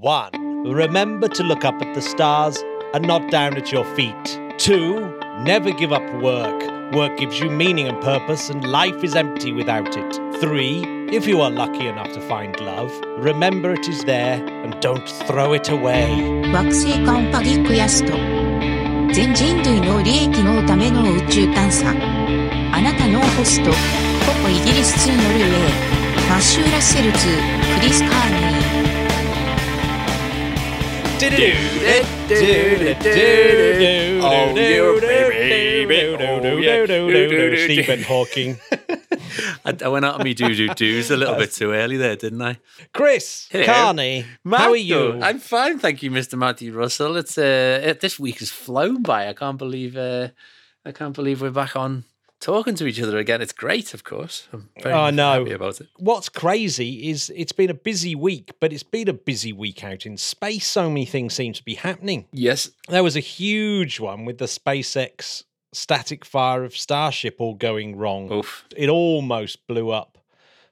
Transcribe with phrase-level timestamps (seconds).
[0.00, 0.63] 1.
[0.63, 4.39] Remember to look up at the stars and not down at your feet.
[4.57, 5.19] 2.
[5.43, 6.93] Never give up work.
[6.93, 10.39] Work gives you meaning and purpose, and life is empty without it.
[10.39, 11.07] 3.
[11.13, 15.53] If you are lucky enough to find love, remember it is there and don't throw
[15.53, 16.09] it away.
[16.51, 18.13] 惑星間パギクヤスト
[19.13, 23.75] 全人類の利益のための宇宙探査あなたのホストこ
[24.41, 27.13] こイギリス2ノルウェーマッシューラッセル2
[27.75, 28.49] クリス・カーニー
[37.63, 38.57] Stephen Hawking.
[39.63, 42.41] I, went out on me do do do's a little bit too early there, didn't
[42.41, 42.57] I?
[42.91, 43.65] Chris Hello.
[43.65, 45.21] Carney, how are you?
[45.21, 46.39] I'm fine, thank you, Mr.
[46.39, 47.15] Matthew Russell.
[47.17, 49.29] It's uh, it, this week has flown by.
[49.29, 50.29] I can't believe uh,
[50.83, 52.03] I can't believe we're back on
[52.41, 53.41] talking to each other again.
[53.41, 54.47] It's great, of course.
[54.51, 55.39] I'm very oh, I know.
[55.39, 55.87] happy about it.
[55.97, 60.05] What's crazy is it's been a busy week, but it's been a busy week out
[60.05, 60.67] in space.
[60.67, 62.25] So many things seem to be happening.
[62.33, 67.95] Yes, There was a huge one with the SpaceX static fire of Starship all going
[67.95, 68.31] wrong.
[68.31, 68.65] oof.
[68.75, 70.17] It almost blew up.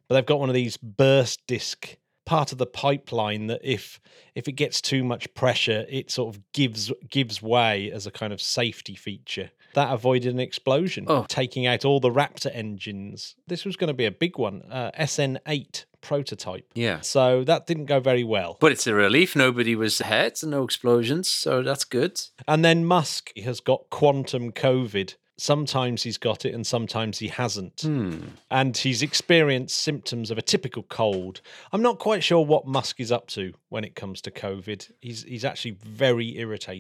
[0.08, 4.00] But they've got one of these burst disc part of the pipeline that if
[4.36, 8.34] if it gets too much pressure, it sort of gives gives way as a kind
[8.34, 9.52] of safety feature.
[9.74, 11.26] That avoided an explosion, Oh.
[11.28, 13.36] taking out all the Raptor engines.
[13.48, 16.66] This was going to be a big one, uh, SN8 prototype.
[16.74, 17.02] Yeah.
[17.02, 18.58] So that didn't go very well.
[18.60, 19.36] But it's a relief.
[19.36, 22.22] Nobody was hurt, and no explosions, so that's good.
[22.48, 25.16] And then Musk has got quantum COVID.
[25.40, 27.82] Sometimes he's got it and sometimes he hasn't.
[27.82, 28.20] Hmm.
[28.52, 31.42] And he's experienced symptoms of a typical cold.
[31.72, 34.92] I'm not quite sure what Musk is up to when it comes to COVID.
[35.02, 36.26] He's he's actually very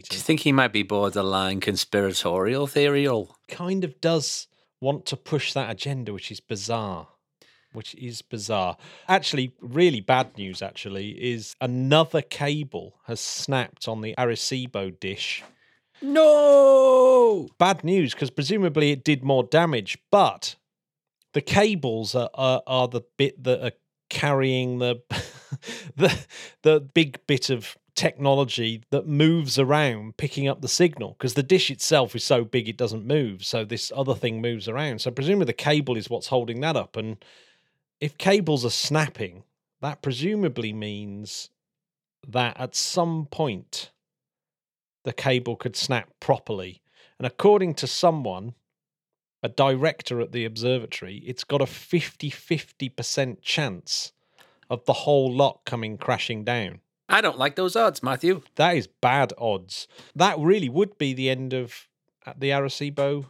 [0.09, 3.37] Do you think he might be borderline conspiratorial theorial?
[3.47, 4.47] Kind of does
[4.81, 7.07] want to push that agenda, which is bizarre.
[7.71, 8.77] Which is bizarre.
[9.07, 15.43] Actually, really bad news, actually, is another cable has snapped on the Arecibo dish
[16.01, 17.49] No.
[17.57, 20.55] bad news because presumably it did more damage, but
[21.33, 23.71] the cables are, are, are the bit that are
[24.09, 25.01] carrying the
[25.95, 26.25] the
[26.63, 31.69] the big bit of technology that moves around picking up the signal because the dish
[31.69, 35.45] itself is so big it doesn't move so this other thing moves around so presumably
[35.45, 37.17] the cable is what's holding that up and
[37.99, 39.43] if cables are snapping
[39.81, 41.49] that presumably means
[42.25, 43.91] that at some point
[45.03, 46.81] the cable could snap properly.
[47.17, 48.53] And according to someone,
[49.43, 54.11] a director at the observatory, it's got a 50 50% chance
[54.69, 56.79] of the whole lot coming crashing down.
[57.07, 58.43] I don't like those odds, Matthew.
[58.55, 59.87] That is bad odds.
[60.15, 61.87] That really would be the end of
[62.37, 63.25] the Arecibo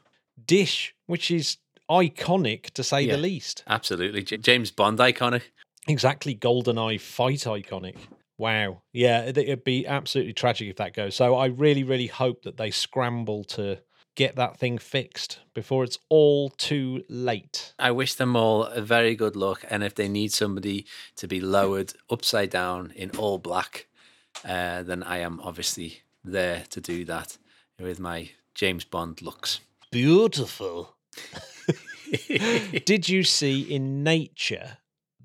[0.46, 1.58] dish, which is
[1.90, 3.14] iconic to say Yeah.
[3.14, 3.64] the least.
[3.68, 4.24] Absolutely.
[4.24, 5.44] J- James Bond iconic.
[5.88, 7.96] Exactly, GoldenEye fight iconic.
[8.40, 8.82] Wow.
[8.94, 11.14] Yeah, it- it'd be absolutely tragic if that goes.
[11.16, 13.80] So I really, really hope that they scramble to
[14.16, 17.74] get that thing fixed before it's all too late.
[17.78, 19.64] I wish them all a very good luck.
[19.70, 20.86] And if they need somebody
[21.18, 23.88] to be lowered upside down in all black,
[24.46, 27.38] uh, then I am obviously there to do that
[27.80, 29.60] with my James Bond looks.
[29.92, 30.96] Beautiful.
[32.86, 34.78] Did you see in Nature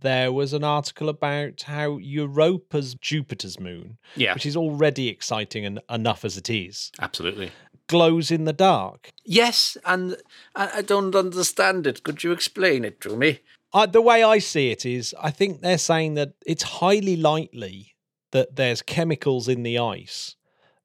[0.04, 5.80] there was an article about how Europa's Jupiter's moon, Yeah, which is already exciting and
[5.90, 7.50] enough as it is, absolutely.
[7.88, 9.10] glows in the dark?
[9.24, 10.16] Yes, and
[10.54, 12.04] I don't understand it.
[12.04, 13.40] Could you explain it to me?
[13.72, 17.96] I, the way I see it is, I think they're saying that it's highly likely
[18.30, 20.36] that there's chemicals in the ice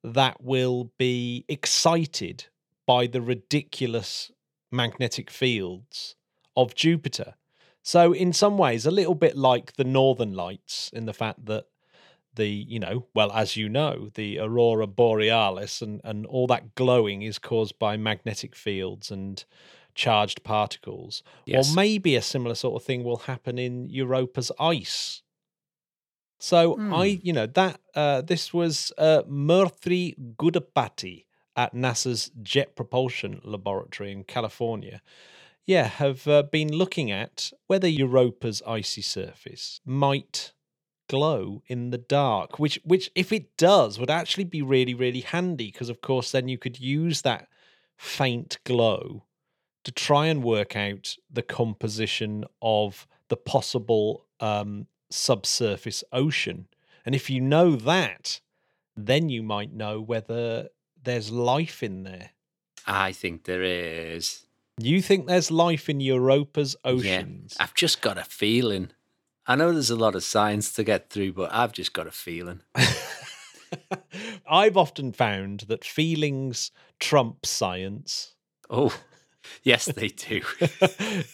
[0.03, 2.45] that will be excited
[2.87, 4.31] by the ridiculous
[4.71, 6.15] magnetic fields
[6.55, 7.35] of Jupiter.
[7.81, 11.65] So, in some ways, a little bit like the Northern Lights, in the fact that
[12.35, 17.21] the, you know, well, as you know, the aurora borealis and, and all that glowing
[17.21, 19.43] is caused by magnetic fields and
[19.95, 21.23] charged particles.
[21.45, 21.71] Yes.
[21.71, 25.23] Or maybe a similar sort of thing will happen in Europa's ice.
[26.39, 31.25] So I, you know, that uh, this was uh, Murthy Gudipati
[31.57, 35.01] at NASA's Jet Propulsion Laboratory in California.
[35.69, 40.51] Yeah, have uh, been looking at whether Europa's icy surface might
[41.07, 45.67] glow in the dark, which, which if it does, would actually be really, really handy
[45.67, 47.49] because, of course, then you could use that
[47.99, 49.25] faint glow
[49.83, 56.67] to try and work out the composition of the possible um, subsurface ocean.
[57.05, 58.41] And if you know that,
[58.97, 60.69] then you might know whether
[60.99, 62.31] there's life in there.
[62.87, 64.47] I think there is.
[64.81, 67.55] You think there's life in Europa's oceans?
[67.57, 68.91] Yeah, I've just got a feeling.
[69.45, 72.11] I know there's a lot of science to get through, but I've just got a
[72.11, 72.61] feeling.
[74.49, 78.35] I've often found that feelings trump science.
[78.69, 78.97] Oh,
[79.63, 80.41] yes, they do.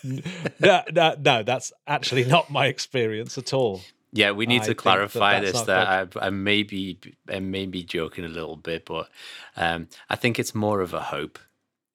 [0.60, 3.82] no, no, no, that's actually not my experience at all.
[4.12, 5.62] Yeah, we need I to clarify that this.
[5.64, 7.00] That I, I may be,
[7.30, 9.10] I may be joking a little bit, but
[9.56, 11.38] um, I think it's more of a hope.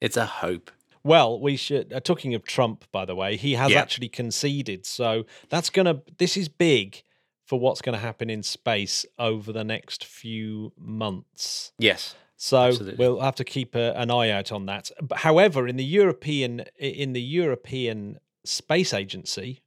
[0.00, 0.70] It's a hope.
[1.02, 1.92] Well, we should.
[1.92, 3.80] Uh, talking of Trump, by the way, he has Yeah.
[3.80, 4.84] actually conceded.
[4.86, 6.02] So that's gonna.
[6.18, 7.02] This is big
[7.46, 11.72] for what's going to happen in space over the next few months.
[11.78, 12.14] Yes.
[12.36, 12.96] So Absolutely.
[13.04, 14.90] we'll have to keep a, an eye out on that.
[15.02, 19.62] But however, in the European in the European Space Agency,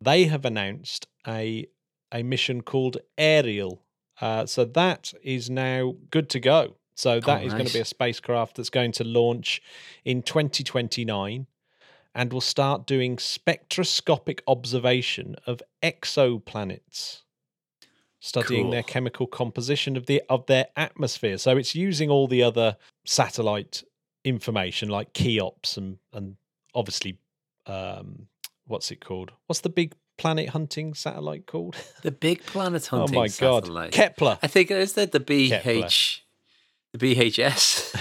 [0.00, 1.66] they have announced a
[2.12, 3.84] a mission called Ariel.
[4.20, 6.76] Uh, so that is now good to go.
[7.00, 9.62] So that is going to be a spacecraft that's going to launch
[10.04, 11.46] in 2029
[12.14, 17.22] and will start doing spectroscopic observation of exoplanets
[18.20, 21.38] studying their chemical composition of the of their atmosphere.
[21.38, 22.76] So it's using all the other
[23.06, 23.82] satellite
[24.22, 26.36] information like CHEOPS and and
[26.74, 27.18] obviously
[27.66, 28.26] um
[28.66, 29.32] what's it called?
[29.46, 31.76] What's the big planet hunting satellite called?
[32.02, 33.16] The big planet hunting.
[33.16, 33.90] oh my god.
[33.90, 34.38] Kepler.
[34.42, 35.88] I think is that the Kepler.
[36.92, 37.92] The BHS.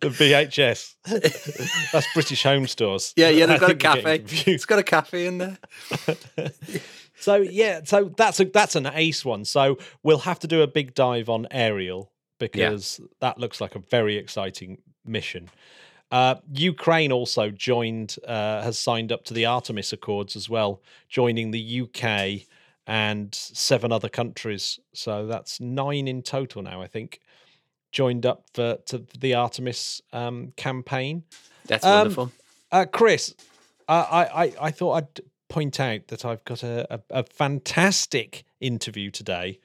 [0.00, 0.94] the VHS.
[1.92, 3.12] That's British Home Stores.
[3.16, 4.52] yeah, yeah, they've got a think you're getting cafe.
[4.52, 5.58] It's got a cafe in there.
[7.18, 9.46] So yeah, so that's a that's an ace one.
[9.46, 13.78] So we'll have to do a big dive on Ariel because that looks like a
[13.78, 15.48] very exciting mission.
[16.10, 21.50] Uh, Ukraine also joined, uh, has signed up to the Artemis Accords as well, joining
[21.50, 22.46] the UK
[22.86, 24.78] and seven other countries.
[24.94, 27.20] So that's nine in total now, I think,
[27.92, 31.24] joined up for to the Artemis um, campaign.
[31.66, 32.32] That's Um, wonderful.
[32.70, 33.34] Uh, Chris,
[33.88, 38.44] uh, I, I I thought I'd point out that I've got a, a, a fantastic
[38.60, 39.60] interview today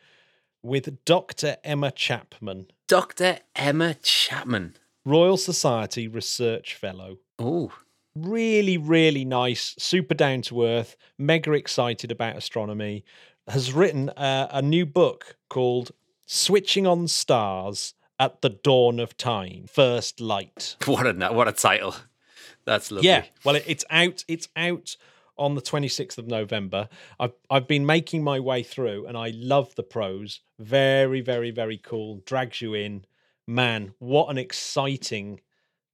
[0.64, 1.58] with Dr.
[1.64, 3.40] Emma Chapman, Dr.
[3.56, 4.76] Emma Chapman.
[5.04, 7.18] Royal Society Research Fellow.
[7.40, 7.72] Oh,
[8.16, 13.06] Really, really nice, super down to earth, mega excited about astronomy.
[13.48, 15.92] Has written uh, a new book called
[16.26, 20.76] Switching on Stars at the Dawn of Time First Light.
[20.86, 21.96] what a what a title.
[22.66, 23.08] That's lovely.
[23.08, 24.24] Yeah, well, it, it's out.
[24.28, 24.96] It's out
[25.38, 26.88] on the 26th of November.
[27.20, 30.42] I've I've been making my way through, and I love the prose.
[30.60, 32.22] Very, very, very cool.
[32.26, 33.06] Drags you in.
[33.48, 35.42] Man, what an exciting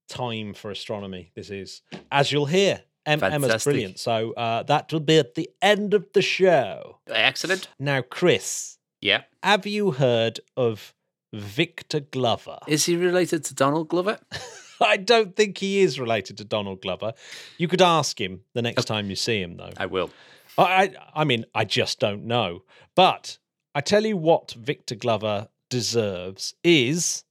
[0.08, 1.82] time for astronomy this is.
[2.12, 4.00] As you'll hear, em- Emma's brilliant.
[4.00, 7.00] So uh, that will be at the end of the show.
[7.08, 7.68] Excellent.
[7.80, 9.24] Now, Chris, Yeah.
[9.44, 10.94] have you heard of
[11.34, 12.58] Victor Glover?
[12.68, 14.20] Is he related to Donald Glover?
[14.82, 17.14] I don't think he is related to Donald Glover.
[17.58, 19.72] You could ask him the next time you see him, though.
[19.78, 20.12] I will.
[20.58, 22.64] I, I mean, I just don't know.
[22.96, 23.38] But
[23.76, 27.24] I tell you what, Victor Glover deserves is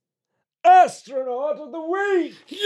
[0.66, 2.34] astronaut of the week.
[2.48, 2.60] Yeah.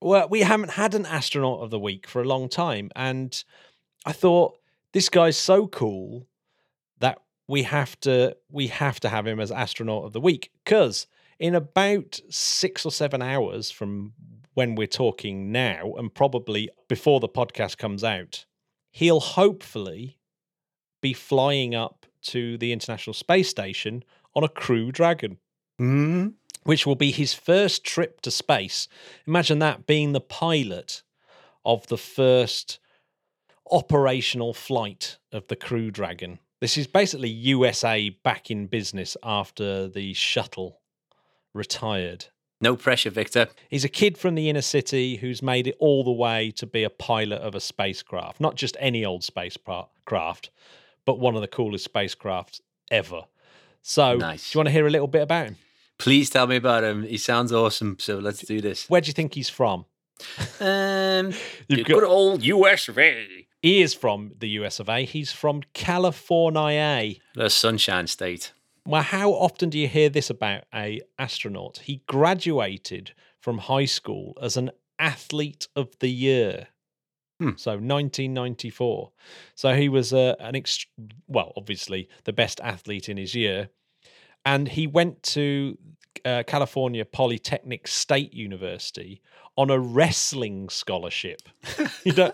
[0.00, 3.42] Well, we haven't had an astronaut of the week for a long time, and
[4.06, 4.58] I thought
[4.92, 6.28] this guy's so cool
[7.00, 7.18] that
[7.48, 11.06] we have to we have to have him as astronaut of the week because
[11.40, 14.12] in about six or seven hours from
[14.54, 18.44] when we're talking now, and probably before the podcast comes out,
[18.90, 20.18] he'll hopefully
[21.00, 24.02] be flying up to the International Space Station
[24.34, 25.38] on a Crew Dragon
[25.80, 26.34] Mm.
[26.64, 28.88] which will be his first trip to space.
[29.26, 31.02] Imagine that being the pilot
[31.64, 32.78] of the first
[33.70, 36.38] operational flight of the Crew Dragon.
[36.60, 40.80] This is basically USA back in business after the shuttle
[41.54, 42.26] retired.
[42.60, 43.46] No pressure, Victor.
[43.70, 46.82] He's a kid from the inner city who's made it all the way to be
[46.82, 50.50] a pilot of a spacecraft, not just any old spacecraft,
[51.04, 53.22] but one of the coolest spacecrafts ever.
[53.88, 54.50] So, Nice.
[54.52, 55.56] do you want to hear a little bit about him?
[55.98, 57.04] Please tell me about him.
[57.04, 57.96] He sounds awesome.
[57.98, 58.86] So let's do this.
[58.90, 59.86] Where do you think he's from?
[60.60, 61.32] Um,
[61.68, 63.46] You've the got- good old US of A.
[63.62, 65.06] He is from the US of A.
[65.06, 67.14] He's from California.
[67.34, 68.52] The Sunshine State.
[68.84, 71.78] Well, how often do you hear this about a astronaut?
[71.84, 76.68] He graduated from high school as an athlete of the year.
[77.40, 77.52] Hmm.
[77.56, 79.12] So 1994.
[79.54, 80.86] So he was uh, an ext-
[81.26, 83.70] well, obviously the best athlete in his year,
[84.44, 85.78] and he went to
[86.24, 89.20] uh, California Polytechnic State University
[89.56, 91.42] on a wrestling scholarship.
[92.04, 92.12] you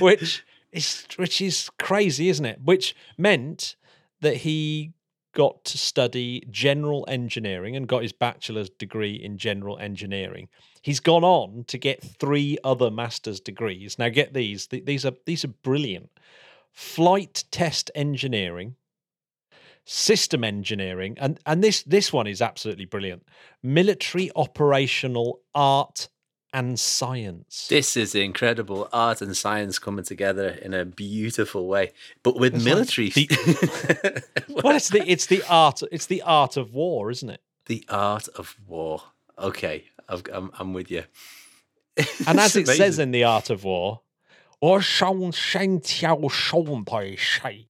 [0.00, 2.60] which is which is crazy, isn't it?
[2.62, 3.76] Which meant
[4.20, 4.92] that he
[5.32, 10.48] got to study general engineering and got his bachelor's degree in general engineering.
[10.82, 13.98] He's gone on to get three other master's degrees.
[13.98, 16.10] Now, get these; th- these are these are brilliant.
[16.72, 18.76] Flight test engineering,
[19.84, 23.24] system engineering, and and this this one is absolutely brilliant.
[23.62, 26.08] Military operational art
[26.52, 27.68] and science.
[27.68, 31.92] This is incredible art and science coming together in a beautiful way,
[32.24, 33.10] but with It's like military.
[33.10, 37.40] the- well, it's the it's the art it's the art of war, isn't it?
[37.66, 39.00] the art of war.
[39.38, 41.04] Okay, I've, I'm, I'm with you.
[42.26, 44.00] And as it says in the art of war,
[44.60, 47.66] or Shang Shang Tiao Pai Shai.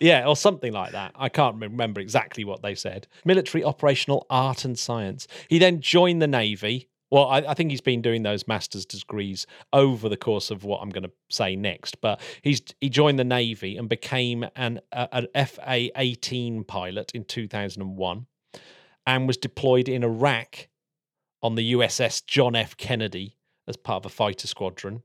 [0.00, 1.12] Yeah, or something like that.
[1.14, 3.06] I can't remember exactly what they said.
[3.24, 5.26] Military operational art and science.
[5.48, 6.88] He then joined the Navy.
[7.10, 10.80] Well, I, I think he's been doing those master's degrees over the course of what
[10.82, 12.00] I'm going to say next.
[12.00, 18.26] But he's he joined the Navy and became an an FA 18 pilot in 2001,
[19.06, 20.68] and was deployed in Iraq
[21.42, 22.76] on the USS John F.
[22.76, 23.36] Kennedy
[23.68, 25.02] as part of a fighter squadron.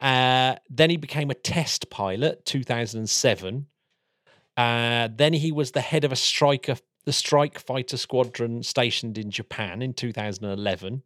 [0.00, 3.66] Uh, then he became a test pilot, 2007.
[4.56, 9.30] Uh, then he was the head of a striker, the strike fighter squadron stationed in
[9.30, 11.02] Japan in 2011.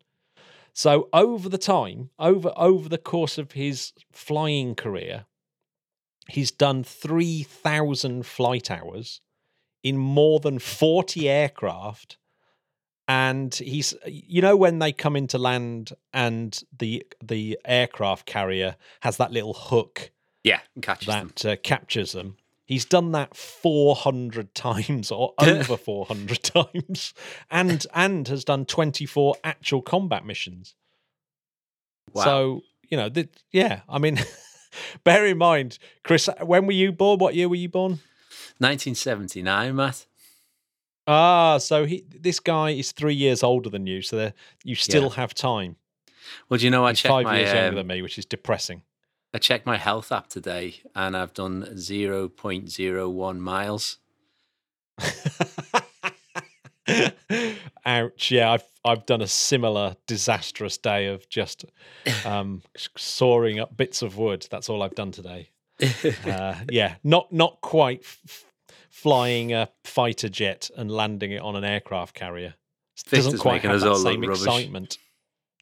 [0.73, 5.27] So over the time, over over the course of his flying career,
[6.29, 9.21] he's done 3,000 flight hours
[9.83, 12.19] in more than 40 aircraft
[13.11, 19.17] and he's you know when they come into land and the the aircraft carrier has
[19.17, 20.11] that little hook
[20.45, 21.33] Yeah, catches them.
[21.35, 22.37] that uh, captures them
[22.67, 27.13] he's done that 400 times or over 400 times
[27.51, 30.75] and and has done 24 actual combat missions
[32.13, 32.25] Wow.
[32.25, 34.19] so you know th- yeah i mean
[35.05, 37.99] bear in mind chris when were you born what year were you born
[38.59, 40.07] 1979, Matt.
[41.11, 44.33] Ah so he this guy is three years older than you so
[44.65, 45.17] you still Yeah.
[45.17, 45.77] have time
[46.49, 48.19] Well, do you know I He's checked five my years younger um, than me which
[48.19, 48.83] is depressing
[49.35, 53.99] I checked my health app today, and I've done 0.01 miles.
[57.87, 58.31] Ouch!
[58.31, 61.65] Yeah, I've I've done a similar disastrous day of just
[62.25, 62.63] um,
[62.97, 64.47] sawing up bits of wood.
[64.51, 65.51] That's all I've done today.
[66.27, 68.45] Uh, yeah, not not quite f-
[69.03, 72.55] flying a fighter jet and landing it on an aircraft carrier.
[73.11, 74.99] Doesn't quite have us that same excitement.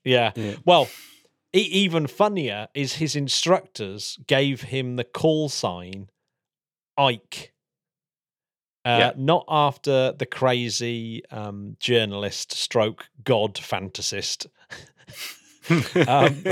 [0.05, 0.33] Yeah.
[0.35, 0.55] Yeah.
[0.65, 0.89] Well,
[1.55, 6.11] e- even funnier is his instructors gave him the call sign
[6.97, 7.53] Ike.
[8.85, 9.13] Uh, Yeah.
[9.17, 14.47] Not after the crazy um, journalist stroke god fantasist,
[16.09, 16.43] um,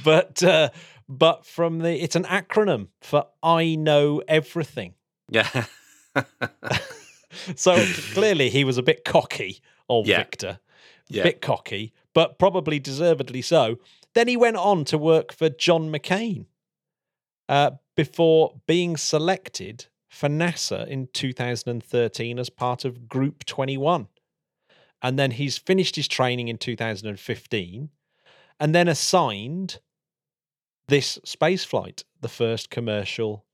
[0.04, 0.68] but uh,
[1.08, 4.94] but from the it's an acronym for I know everything.
[5.30, 5.64] yeah.
[7.56, 10.18] So clearly he was a bit cocky, old Yeah.
[10.18, 10.60] Victor.
[11.08, 11.24] Yeah.
[11.24, 13.76] Bit cocky, but probably deservedly so.
[14.14, 16.46] Then he went on to work for John McCain
[17.48, 24.08] uh, before being selected for NASA in 2013 as part of Group 21.
[25.02, 27.90] And then he's finished his training in 2015
[28.60, 29.80] and then assigned
[30.88, 33.44] this space flight, the first commercial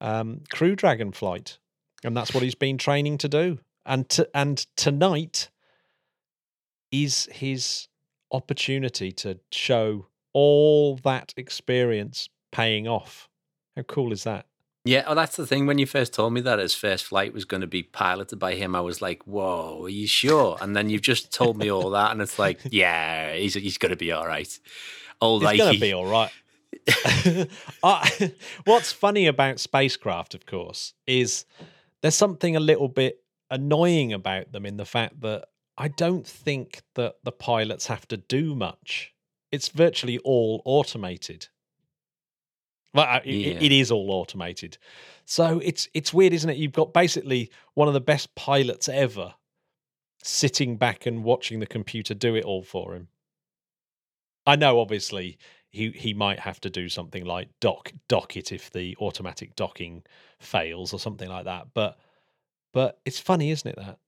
[0.00, 1.58] um, Crew Dragon flight.
[2.04, 3.58] And that's what he's been training to do.
[3.84, 5.48] And to, and tonight
[6.92, 7.88] is his
[8.32, 13.28] opportunity to show all that experience paying off.
[13.76, 14.46] How cool is that?
[14.84, 15.66] Yeah, well, that's the thing.
[15.66, 18.54] When you first told me that his first flight was going to be piloted by
[18.54, 21.90] him, I was like, "Whoa, are you sure?" And then you've just told me all
[21.90, 24.58] that, and it's like, "Yeah, he's he's going to be all right."
[25.20, 26.30] Old It's going to be all right.
[27.82, 28.32] I,
[28.64, 31.44] what's funny about spacecraft, of course, is
[32.02, 35.46] there's something a little bit annoying about them in the fact that
[35.78, 39.12] I don't think that the pilots have to do much.
[39.52, 41.48] It's virtually all automated.
[42.94, 43.58] Well, it- it- Yeah.
[43.62, 44.78] it is all automated.
[45.24, 46.56] So it's it's weird, isn't it?
[46.56, 49.34] You've got basically one of the best pilots ever
[50.22, 53.08] sitting back and watching the computer do it all for him.
[54.46, 55.38] I know, obviously,
[55.70, 60.02] he he might have to do something like dock dock it if the automatic docking
[60.38, 61.68] fails or something like that.
[61.74, 61.98] But
[62.72, 63.76] but it's funny, isn't it?
[63.76, 63.98] That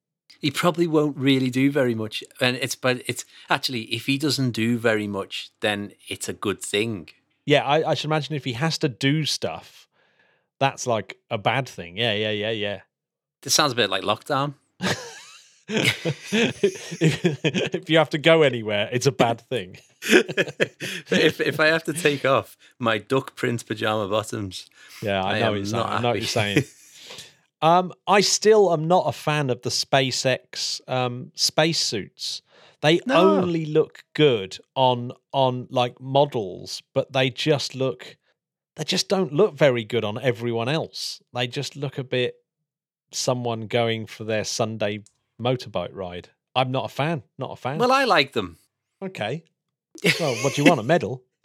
[0.41, 4.53] he probably won't really do very much, and it's but it's actually if he doesn't
[4.53, 7.09] do very much, then it's a good thing.
[7.45, 9.89] yeah, I, I should imagine if he has to do stuff,
[10.59, 11.97] that's like a bad thing.
[11.97, 12.81] Yeah, yeah, yeah, yeah.
[13.43, 14.55] This sounds a bit like lockdown.
[15.69, 16.15] if,
[17.75, 19.77] if you have to go anywhere, it's a bad thing.
[20.03, 24.69] if if I have to take off my duck print pajama bottoms,
[25.03, 25.83] Yeah, I, I know, am what you're saying.
[25.83, 26.65] not I know what you're saying.
[27.63, 32.43] um, I still am not a fan of the SpaceX um, spacesuits.
[32.81, 33.15] They No.
[33.17, 38.17] only look good on on like models, but they just look
[38.77, 41.21] they just don't look very good on everyone else.
[41.35, 42.37] They just look a bit
[43.11, 45.03] someone going for their Sunday
[45.41, 46.31] motorbike ride.
[46.55, 47.23] I'm not a fan.
[47.39, 47.79] Not a fan.
[47.79, 48.59] well, I like them.
[49.03, 49.45] okay.
[50.21, 50.81] Well, what do you want?
[50.81, 51.25] A medal?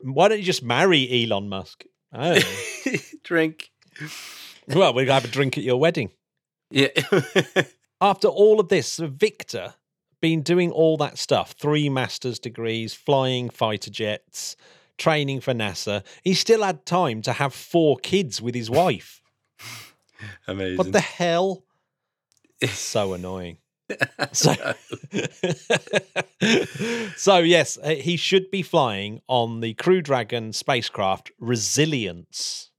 [0.00, 1.84] Why don't you just marry Elon Musk?
[2.12, 2.42] I.
[2.86, 2.92] Oh.
[3.24, 3.70] Drink.
[4.68, 6.10] well, we're going to have a drink at your wedding.
[6.70, 6.88] Yeah.
[8.00, 9.74] After all of this, Victor
[10.20, 14.56] been doing all that stuff, three master's degrees, flying fighter jets,
[14.98, 16.02] training for NASA.
[16.22, 19.20] He still had time to have four kids with his wife.
[20.46, 20.76] Amazing.
[20.78, 21.64] What the hell?
[22.60, 23.58] It's so annoying.
[24.32, 24.54] So,
[27.16, 32.70] so yes, he should be flying on the Crew Dragon spacecraft Resilience.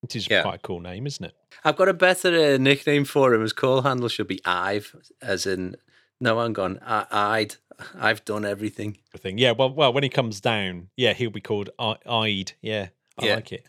[0.00, 0.42] Which is Yeah.
[0.42, 1.32] quite a cool name, isn't it?
[1.64, 3.40] I've got a better uh, nickname for him.
[3.42, 5.76] His call handle should be Ive, as in,
[6.20, 6.80] no, I'm gone.
[6.84, 7.54] I- I'd.
[7.98, 8.98] I've done everything.
[9.16, 9.38] Thing.
[9.38, 9.52] Yeah.
[9.52, 12.52] Well, well, when he comes down, yeah, he'll be called Ide.
[12.60, 12.88] Yeah,
[13.18, 13.34] I Yeah.
[13.36, 13.66] like it.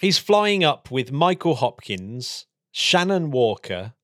[0.00, 3.94] He's flying up with Michael Hopkins, Shannon Walker,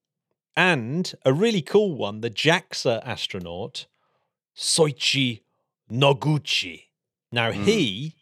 [0.56, 3.86] and a really cool one, the JAXA astronaut,
[4.56, 5.42] Soichi
[5.90, 6.86] Noguchi.
[7.30, 7.64] Now Mm.
[7.64, 8.14] he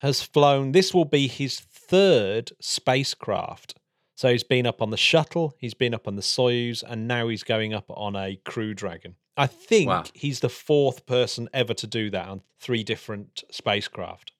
[0.00, 0.72] has flown.
[0.72, 3.74] This will be his third spacecraft.
[4.14, 7.28] So he's been up on the shuttle, he's been up on the Soyuz, and now
[7.28, 9.16] he's going up on a Crew Dragon.
[9.36, 10.04] I think Wow.
[10.14, 14.32] he's the fourth person ever to do that on three different spacecraft.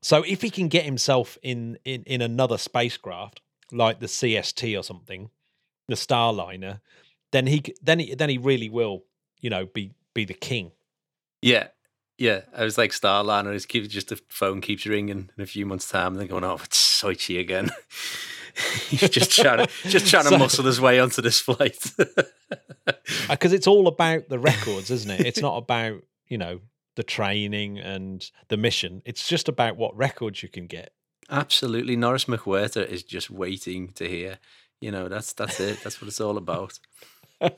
[0.00, 4.82] So if he can get himself in in, in another spacecraft like the CST or
[4.82, 5.30] something,
[5.88, 6.80] the Starliner,
[7.32, 9.04] then he then he then he really will,
[9.40, 10.72] you know, be be the king.
[11.40, 11.68] Yeah.
[12.18, 12.42] Yeah.
[12.54, 13.52] I was like Starliner.
[13.52, 16.12] His keep, just the phone keeps ringing in a few months' time.
[16.12, 17.70] And then going, oh, it's Soichi again.
[18.88, 21.78] He's just trying to just trying to muscle his way onto this flight.
[22.84, 22.92] Uh,
[23.30, 25.24] because it's all about the records, isn't it?
[25.24, 26.60] It's not about you know
[26.96, 29.02] the training and the mission.
[29.04, 30.92] It's just about what records you can get.
[31.30, 31.96] Absolutely.
[31.96, 34.38] Norris McWhirter is just waiting to hear.
[34.80, 35.80] You know, that's that's it.
[35.82, 36.78] That's what it's all about.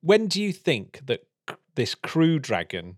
[0.00, 1.26] When do you think that
[1.76, 2.96] this Crew Dragon,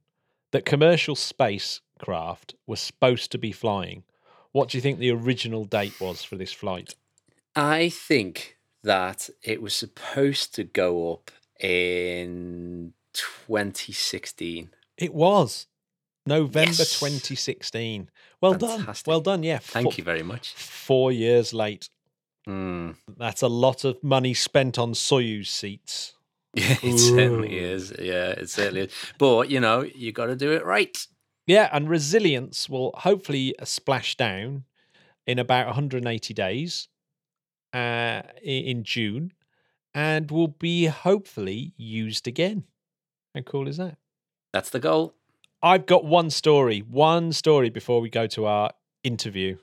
[0.53, 4.05] that commercial spacecraft, was supposed to be flying?
[4.53, 6.95] What do you think the original date was for this flight?
[7.57, 14.71] I think that it was supposed to go up in 2016.
[14.99, 15.67] It was
[16.27, 16.99] November Yes.
[16.99, 18.11] 2016.
[18.41, 18.87] Well done.
[19.07, 19.43] Well done.
[19.43, 19.59] Yeah.
[19.59, 20.53] Thank four- you very much.
[20.55, 21.89] Four years late.
[22.49, 22.97] Mm.
[23.17, 26.13] That's a lot of money spent on Soyuz seats.
[26.53, 27.93] Yeah, it certainly is.
[27.99, 28.93] Yeah, it certainly is.
[29.19, 30.97] But you know, you got to do it right.
[31.47, 34.65] Yeah, and resilience will hopefully splash down
[35.27, 36.89] in about 180 days
[37.75, 39.33] uh, in June
[39.95, 42.65] and will be hopefully used again.
[43.35, 43.99] How cool is that?
[44.53, 45.15] That's the goal.
[45.63, 48.71] I've got one story, one story before we go to our
[49.03, 49.57] interview.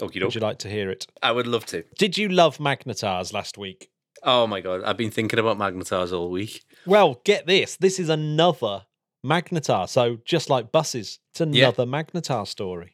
[0.00, 1.06] Okie Would you like to hear it?
[1.22, 1.84] I would love to.
[1.98, 3.88] Did you love Magnetars last week?
[4.22, 6.64] Oh my god, I've been thinking about magnetars all week.
[6.86, 7.76] Well, get this.
[7.76, 8.86] This is another
[9.24, 9.88] Magnetar.
[9.88, 11.64] So just like buses, it's Yeah.
[11.68, 12.93] another Magnetar story.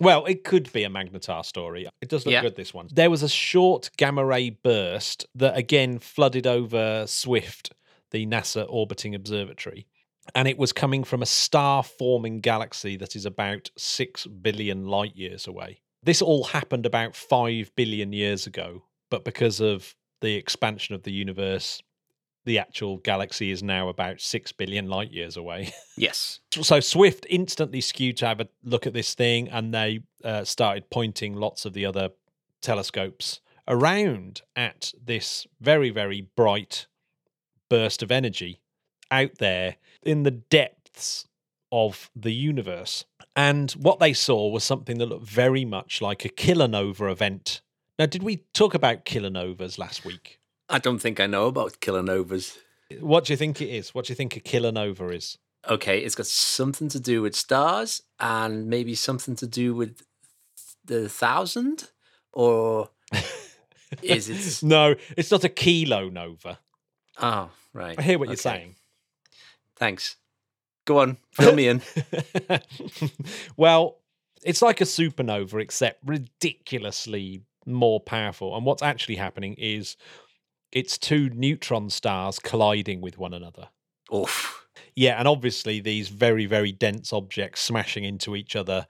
[0.00, 1.86] Well, it could be a Magnetar story.
[2.00, 2.42] It does look Yeah.
[2.42, 2.88] good, this one.
[2.92, 7.72] There was a short gamma ray burst that again flooded over Swift,
[8.10, 9.86] the NASA orbiting observatory.
[10.34, 15.16] And it was coming from a star forming galaxy that is about 6 billion light
[15.16, 15.80] years away.
[16.02, 21.12] This all happened about 5 billion years ago, but because of the expansion of the
[21.12, 21.82] universe,
[22.44, 25.72] the actual galaxy is now about 6 billion light years away.
[25.96, 26.40] Yes.
[26.50, 30.88] so Swift instantly skewed to have a look at this thing and they uh, started
[30.88, 32.08] pointing lots of the other
[32.62, 36.86] telescopes around at this very, very bright
[37.68, 38.62] burst of energy
[39.10, 41.26] out there in the depths
[41.70, 43.04] of the universe.
[43.36, 47.60] And what they saw was something that looked very much like a kilonova event.
[47.98, 50.39] Now, did we talk about kilonovas last week?
[50.70, 52.56] I don't think I know about kilonovas.
[53.00, 53.94] What do you think it is?
[53.94, 55.36] What do you think a kilonova is?
[55.68, 60.02] Okay, it's got something to do with stars and maybe something to do with
[60.84, 61.90] the thousand,
[62.32, 62.88] or
[64.02, 64.66] is it?
[64.66, 66.58] No, it's not a kilonova.
[67.20, 67.98] Oh, right.
[67.98, 68.76] I hear what you're saying.
[69.76, 70.16] Thanks.
[70.86, 71.82] Go on, fill me in.
[73.56, 73.98] well,
[74.42, 78.56] it's like a supernova, except ridiculously more powerful.
[78.56, 79.96] And what's actually happening is
[80.72, 83.68] it's two neutron stars colliding with one another.
[84.14, 84.66] Oof.
[84.96, 88.86] Yeah, and obviously these very, very dense objects smashing into each other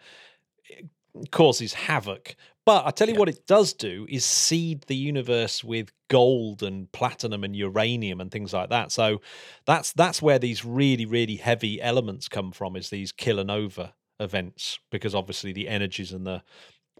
[0.70, 0.82] eh,
[1.30, 2.36] causes havoc.
[2.66, 3.20] But I tell you Yeah.
[3.20, 8.30] what it does do is seed the universe with gold and platinum and uranium and
[8.30, 8.92] things like that.
[8.92, 9.20] So
[9.66, 15.14] that's that's where these really, really heavy elements come from is these kilonova events, because
[15.14, 16.42] obviously the energies and the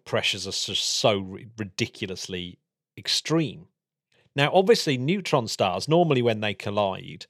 [0.05, 2.59] pressures are just so ridiculously
[2.97, 3.67] extreme.
[4.37, 7.27] Now, obviously, neutron stars, normally when they collide,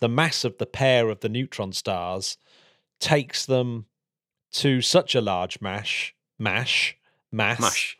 [0.00, 2.36] the mass of the pair of the neutron stars
[3.00, 3.86] takes them
[4.52, 6.96] to such a large mash, mash,
[7.32, 7.98] mass, Mash.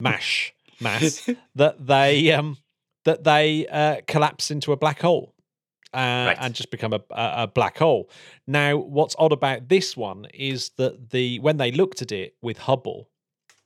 [0.00, 2.58] mash, mass that they um
[3.04, 5.34] that they uh, collapse into a black hole
[5.92, 6.36] uh, Right.
[6.40, 8.08] and just become a, a, a black hole.
[8.46, 12.58] Now, what's odd about this one is that the when they looked at it with
[12.58, 13.10] Hubble,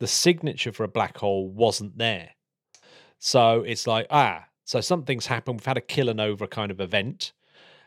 [0.01, 2.31] the signature for a black hole wasn't there.
[3.19, 5.61] So it's like ah, so something's happened.
[5.61, 7.33] We've had a kilonova kind of event,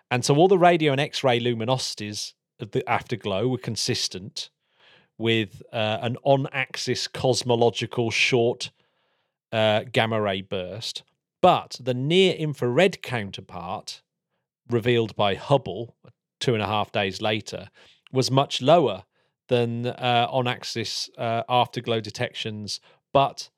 [0.10, 4.50] and so all the radio and X-ray luminosities of the afterglow were consistent
[5.18, 8.72] with uh, an on-axis cosmological short
[9.52, 11.04] uh, gamma ray burst,
[11.42, 14.02] but the near-infrared counterpart,
[14.70, 15.96] revealed by Hubble
[16.40, 17.70] two and a half days later,
[18.12, 19.04] was much lower
[19.48, 22.80] than uh, on-axis uh, afterglow detections,
[23.14, 23.50] but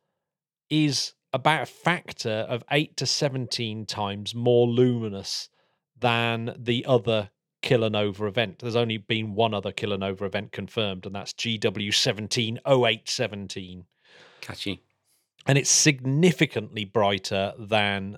[0.70, 5.50] is about a factor of eight to seventeen times more luminous
[6.00, 7.30] than the other
[7.62, 8.60] kilonova event.
[8.60, 13.84] There's only been one other kilonova event confirmed, and that's GW170817.
[14.42, 14.82] Catchy.
[15.46, 18.18] And it's significantly brighter than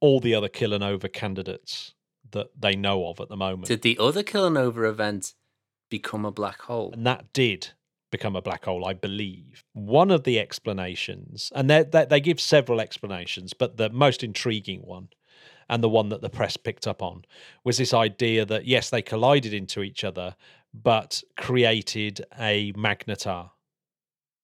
[0.00, 1.94] all the other kilonova candidates
[2.32, 3.66] that they know of at the moment.
[3.66, 5.34] Did the other kilonova event
[5.88, 6.90] become a black hole?
[6.92, 7.68] and that did
[8.12, 9.64] become a black hole, I believe.
[9.72, 15.08] One of the explanations, and they they give several explanations, but the most intriguing one,
[15.68, 17.24] and the one that the press picked up on,
[17.64, 20.36] was this idea that yes, they collided into each other,
[20.72, 23.50] but created a magnetar,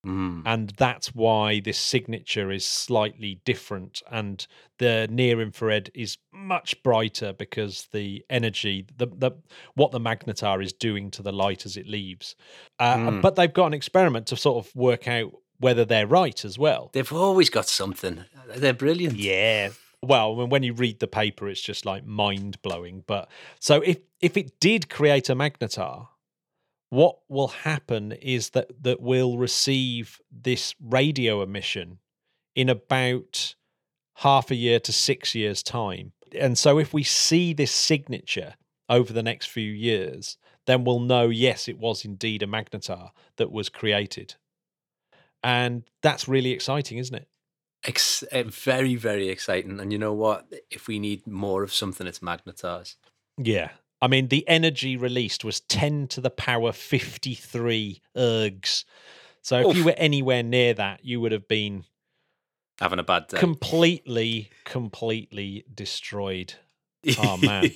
[0.07, 0.43] Mm.
[0.47, 4.47] and that's why this signature is slightly different, and
[4.79, 9.33] the near infrared is much brighter because the energy, the the
[9.75, 12.37] what the magnetar is doing to the light as it leaves.
[12.79, 13.23] Uh, Mm.
[13.23, 16.91] But they've got an experiment to sort of work out whether they're right as well.
[16.93, 18.25] They've always got something.
[18.55, 19.17] They're brilliant.
[19.17, 19.71] Yeah.
[20.01, 23.03] Well, when when you read the paper, it's just like mind blowing.
[23.07, 26.07] But so if if it did create a magnetar,
[26.91, 31.99] what will happen is that that we'll receive this radio emission
[32.55, 33.55] in about
[34.17, 36.13] half a year to six years time.
[36.39, 38.55] And so if we see this signature
[38.89, 43.53] over the next few years, then we'll know yes, it was indeed a magnetar that
[43.53, 44.35] was created.
[45.43, 47.29] And that's really exciting, isn't it?
[47.85, 49.79] Ex- uh, very, very exciting.
[49.79, 50.53] And you know what?
[50.71, 52.97] If we need more of something, it's magnetars.
[53.39, 53.71] Yeah.
[54.01, 58.85] I mean, the energy released was 10 to the power 53 ergs.
[59.43, 61.85] So if you were anywhere near that, you would have been
[62.81, 63.39] Having a bad day.
[63.39, 66.55] completely, completely destroyed.
[67.19, 67.71] Oh, man.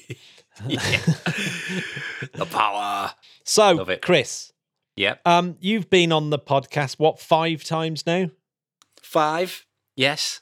[2.35, 3.12] The power.
[3.44, 3.85] so.
[3.96, 4.52] Chris,
[4.96, 5.20] Yep.
[5.24, 8.30] um, you've been on the podcast, what, five times now?
[9.00, 9.66] Five.
[9.96, 10.40] Yes.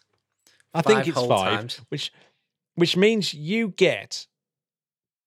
[0.75, 1.81] I think it's five, times.
[1.89, 2.13] which
[2.77, 4.27] which means you get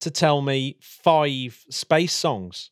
[0.04, 2.70] to tell me five space songs.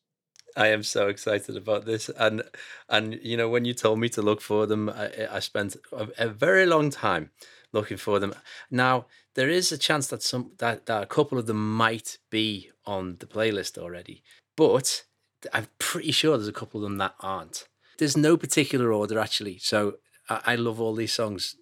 [0.56, 2.44] I am so excited about this, and
[2.90, 6.08] and you know when you told me to look for them, I, I spent a,
[6.18, 7.32] a very long time
[7.72, 8.34] looking for them.
[8.70, 12.70] Now there is a chance that some that, that a couple of them might be
[12.86, 14.24] on the playlist already,
[14.58, 15.06] but
[15.54, 17.68] I'm pretty sure there's a couple of them that aren't.
[17.98, 19.96] There's no particular order actually, so
[20.30, 21.56] I, I love all these songs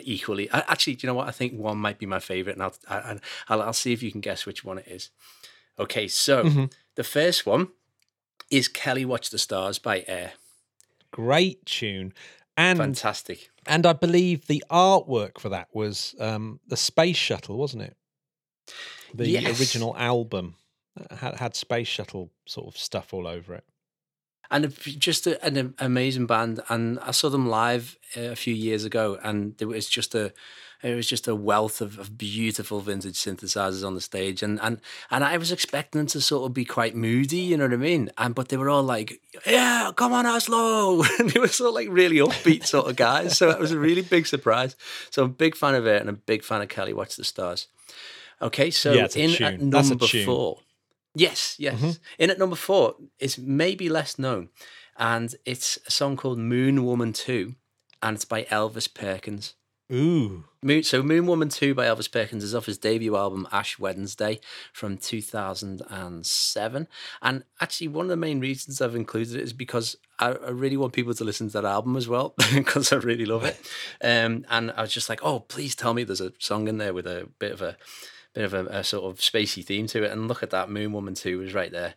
[0.00, 0.50] equally.
[0.50, 1.28] I, actually, do you know what?
[1.28, 4.10] I think one might be my favorite, and I'll I, I'll, I'll see if you
[4.12, 5.10] can guess which one it is.
[5.78, 6.72] Okay, so Mhm.
[6.96, 7.68] the first one
[8.50, 10.32] is Kelly Watch the Stars by Air.
[11.12, 12.12] Great tune.
[12.56, 13.50] And Fantastic.
[13.66, 17.96] and I believe the artwork for that was um, the space shuttle, wasn't it?
[19.14, 19.60] The Yes.
[19.60, 20.56] original album
[21.10, 23.64] had, had space shuttle sort of stuff all over it.
[24.50, 28.54] And if- just a, an amazing band, and I saw them live uh, a few
[28.54, 30.32] years ago, and it was just a,
[30.82, 34.80] it was just a wealth of, of beautiful vintage synthesizers on the stage, and and
[35.10, 37.76] and I was expecting them to sort of be quite moody, you know what I
[37.76, 38.10] mean?
[38.18, 41.74] And but they were all like, "Yeah, come on, Oslo," and they were sort of
[41.74, 43.38] like really upbeat sort of guys.
[43.38, 44.74] So it was a really big surprise.
[45.10, 47.24] So I'm a big fan of it, and a big fan of Kelly Watch the
[47.24, 47.68] Stars.
[48.42, 50.58] Okay, so Yeah, in at number four.
[51.14, 51.80] Yes, yes.
[51.80, 51.98] Mhm.
[52.18, 54.50] In at number four, it's maybe less known,
[54.96, 57.54] and it's a song called Moon Woman 2,
[58.02, 59.54] and it's by Elvis Perkins.
[59.92, 60.44] Ooh.
[60.62, 64.38] Moon, so Moon Woman 2 by Elvis Perkins is off his debut album Ash Wednesday
[64.72, 66.86] from 2007.
[67.22, 70.76] And actually, one of the main reasons I've included it is because I, I really
[70.76, 73.58] want people to listen to that album as well, because I really love it.
[74.00, 76.94] Um, and I was just like, oh, please tell me there's a song in there
[76.94, 77.76] with a bit of a
[78.34, 80.10] bit of a, a sort of spacey theme to it.
[80.12, 81.94] And look at that, Moon Woman 2 is right there.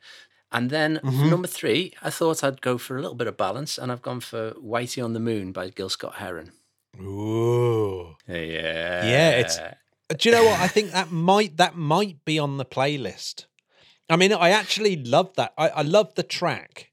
[0.52, 1.30] And then Mm-hmm.
[1.30, 4.20] number three, I thought I'd go for a little bit of balance, and I've gone
[4.20, 6.52] for Whitey on the Moon by Gil Scott Heron.
[7.00, 8.16] Ooh.
[8.28, 9.06] Yeah.
[9.06, 9.60] Yeah, it's-
[10.18, 10.60] Do you know what?
[10.60, 13.46] I think that might that might be on the playlist.
[14.10, 15.54] I mean, I actually love that.
[15.58, 16.92] I, I love the track,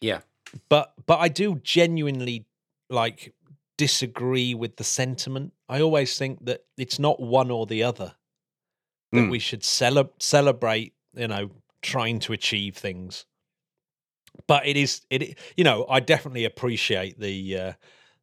[0.00, 0.20] Yeah.
[0.68, 2.44] but but I do genuinely
[2.90, 3.32] like
[3.78, 5.54] disagree with the sentiment.
[5.70, 8.14] I always think that it's not one or the other.
[9.12, 9.30] That Mm.
[9.30, 11.50] we should cele- celebrate, you know,
[11.82, 13.24] trying to achieve things.
[14.46, 15.36] But it is it.
[15.56, 17.72] You know, I definitely appreciate the uh,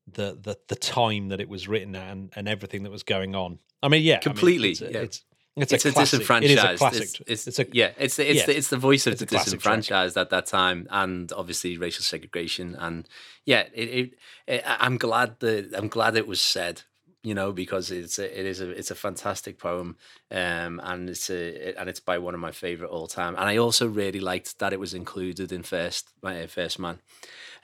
[0.08, 3.36] the the the time that it was written at and, and everything that was going
[3.36, 3.60] on.
[3.84, 5.00] I mean, yeah, I mean, Completely, it's, a, yeah.
[5.00, 5.24] it's
[5.58, 6.20] it's, it's a, a, classic.
[6.20, 6.52] disenfranchised.
[6.52, 7.02] It is a classic.
[7.02, 9.26] It's, it's, it's a yeah, it's the, it's yeah, the, it's the voice of the
[9.26, 9.78] classic track.
[9.80, 12.76] disenfranchised at that time, and obviously racial segregation.
[12.76, 13.08] And
[13.46, 14.14] yeah, it, it,
[14.48, 16.84] it, I'm glad that I'm glad it was said.
[17.28, 19.98] You know, because it's a, it is a it's a fantastic poem,
[20.32, 23.36] um, and it's a and it's by one of my favorite all time.
[23.36, 27.00] And I also really liked that it was included in first my first man.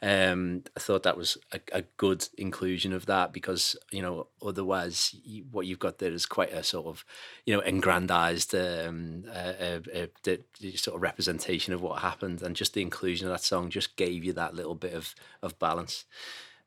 [0.02, 5.15] Um, I thought that was a, a good inclusion of that because you know otherwise
[5.23, 7.06] you, what you've got there is quite a sort of
[7.45, 12.41] you know aggrandized um, uh, uh, uh, the, the sort of representation of what happened,
[12.41, 15.58] and just the inclusion of that song just gave you that little bit of of
[15.58, 16.04] balance.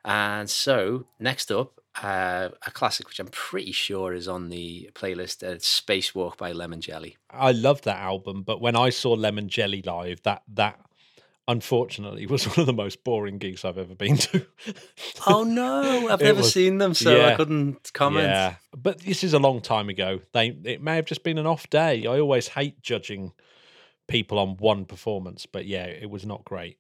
[0.02, 5.42] And so next up, uh, a classic which I'm pretty sure is on the playlist.
[5.42, 7.16] Uh, Spacewalk by Lemon Jelly.
[7.30, 10.80] I love that album, but when I saw Lemon Jelly live, that that
[11.48, 14.46] unfortunately was one of the most boring gigs I've ever been to.
[15.26, 18.26] Oh no, I've never was- seen them, so I couldn't comment.
[18.26, 20.20] Yeah, but this is a long time ago.
[20.32, 22.06] They it may have just been an off day.
[22.06, 23.32] I always hate judging
[24.08, 26.78] people on one performance, but yeah, it was not great.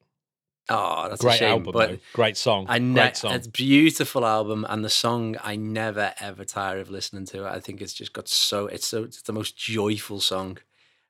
[0.68, 1.50] Oh, that's a Great shame.
[1.50, 1.98] album, but though.
[2.12, 2.66] great song.
[2.68, 3.34] I ne- great song.
[3.34, 7.46] It's a beautiful album, and the song I never ever tire of listening to.
[7.46, 10.58] I think it's just got so it's so it's the most joyful song,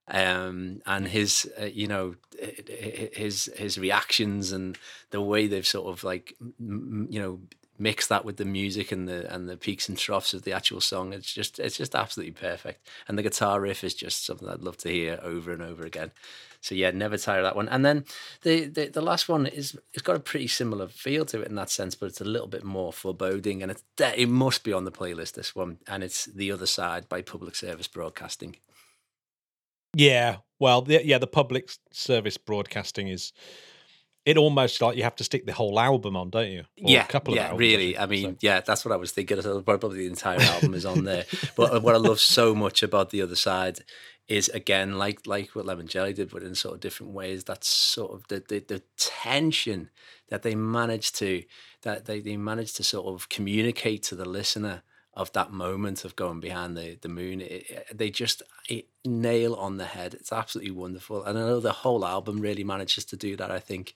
[0.08, 4.78] um, and his uh, you know his his reactions and
[5.10, 7.40] the way they've sort of like m- you know
[7.78, 10.80] mixed that with the music and the and the peaks and troughs of the actual
[10.80, 11.12] song.
[11.12, 14.76] It's just it's just absolutely perfect, and the guitar riff is just something I'd love
[14.78, 16.12] to hear over and over again.
[16.66, 17.68] So yeah, never tire of that one.
[17.68, 18.04] And then
[18.42, 21.54] the, the the last one is it's got a pretty similar feel to it in
[21.54, 24.84] that sense, but it's a little bit more foreboding, and it's it must be on
[24.84, 25.34] the playlist.
[25.34, 28.56] This one, and it's the other side by Public Service Broadcasting.
[29.94, 33.32] yeah, well, the, yeah, the public service broadcasting is.
[34.26, 36.60] It almost like you have to stick the whole album on, don't you?
[36.82, 37.96] Or yeah, a couple of yeah, albums, really.
[37.96, 39.40] I mean, So- yeah, that's what I was thinking.
[39.62, 41.24] Probably the entire album is on there.
[41.56, 43.78] but uh, what I love so much about the other side
[44.26, 47.44] is again, like like what Lemon Jelly did, but in sort of different ways.
[47.44, 49.90] That's sort of the the, the tension
[50.28, 51.44] that they managed to
[51.82, 54.82] that they, they managed to sort of communicate to the listener
[55.16, 57.40] of that moment of going behind the the moon.
[57.40, 60.14] It, it- they just it, nail on the head.
[60.14, 63.50] It's absolutely wonderful, and I know the whole album really manages to do that.
[63.50, 63.94] I think,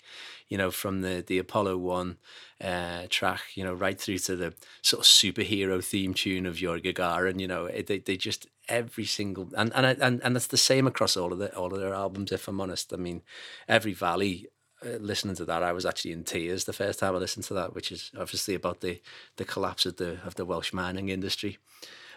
[0.49, 2.19] you know, from the the Apollo one
[2.61, 6.81] uh, track, you know, right through to the sort of superhero theme tune of Yuri
[6.83, 7.41] Gagarin.
[7.41, 10.87] You know, it, they they just every single and and and and that's the same
[10.87, 12.33] across all of the all of their albums.
[12.33, 13.23] If I'm honest, I mean,
[13.69, 14.47] every Valley.
[14.85, 17.55] Uh, listening to that, I was actually in tears the first time I listened to
[17.55, 19.01] that, which is obviously about the
[19.37, 21.59] the collapse of the of the Welsh mining industry.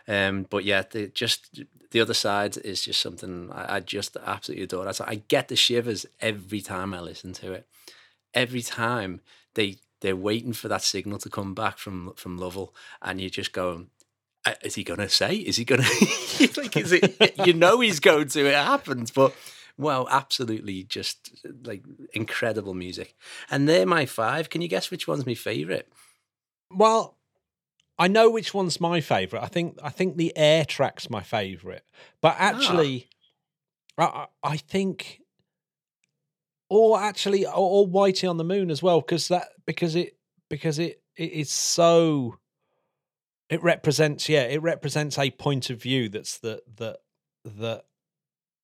[0.08, 4.64] Um, but yeah, the, just the other side is just something I, I just absolutely
[4.64, 4.88] adore.
[4.88, 7.68] I, I get the shivers every time I listen to it.
[8.34, 9.22] Every time
[9.56, 13.52] they they're waiting for that signal to come back from from Lovell, and you just
[13.54, 13.88] go,
[14.46, 15.36] "Uh, "Is he going to say?
[15.36, 17.34] Is he going to?" like, is it?
[17.46, 18.48] You know, he's going to.
[18.48, 19.36] It happens, but.
[19.78, 21.84] Well, absolutely, just like
[22.14, 23.16] incredible music,
[23.50, 24.50] and they're my five.
[24.50, 25.92] Can you guess which one's my favorite?
[26.70, 27.18] Well,
[27.98, 29.42] I know which one's my favorite.
[29.42, 31.84] I think I think the air track's my favorite,
[32.22, 32.44] but ah.
[32.44, 33.08] actually,
[33.98, 35.22] I, I I think,
[36.70, 40.18] or actually, or, or Whitey on the Moon as well, because that because it
[40.50, 42.38] because it it is so.
[43.50, 46.98] It represents, yeah, it represents a point of view that's that that
[47.46, 47.86] that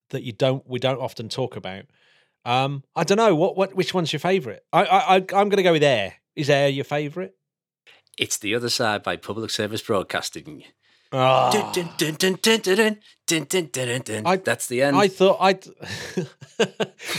[0.09, 1.85] that you don't we don't often talk about.
[2.45, 4.61] Um, I don't know what what which one's your favourite.
[4.73, 6.15] I I I'm going to go with Air.
[6.35, 7.31] Is Air your favourite?
[8.17, 10.63] It's the other side by public service broadcasting.
[14.27, 14.95] I, That's the end.
[14.95, 15.57] I thought I,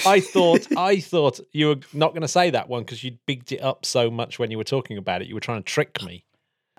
[0.06, 3.50] I thought I thought you were not going to say that one because you bigged
[3.50, 5.28] it up so much when you were talking about it.
[5.28, 6.24] You were trying to trick me.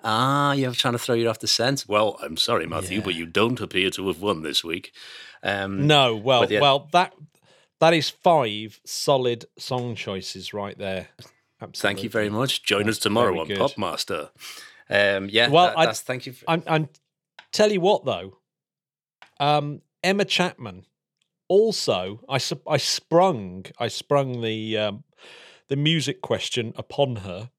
[0.04, 1.84] Ah, you're trying to throw you off the scent.
[1.88, 3.04] Well, I'm sorry, Matthew, Yeah.
[3.04, 4.92] but you don't appear to have won this week.
[5.42, 6.60] Um, No, well, yeah.
[6.60, 7.14] well, that
[7.80, 11.08] that is five solid song choices right there.
[11.60, 11.80] Absolutely.
[11.80, 12.62] Thank you very much.
[12.64, 13.58] Join us tomorrow on good.
[13.58, 14.30] Popmaster.
[14.90, 16.32] Um, yeah, Well, that- I- that's, thank you.
[16.32, 16.88] For, And, and
[17.52, 18.38] tell you what, though,
[19.40, 20.86] um, Emma Chapman
[21.48, 25.04] also, I I sprung, I sprung the um,
[25.68, 27.50] the music question upon her,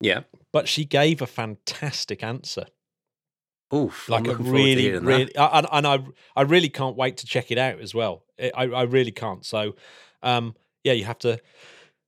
[0.00, 0.22] yeah.
[0.58, 2.66] But she gave a fantastic answer.
[3.72, 5.50] Oof, like I'm a looking to really, really, that.
[5.54, 8.24] and, and I, I really can't wait to check it out as well.
[8.40, 9.46] I, I I really can't.
[9.46, 9.76] So,
[10.20, 11.38] um, yeah, you have to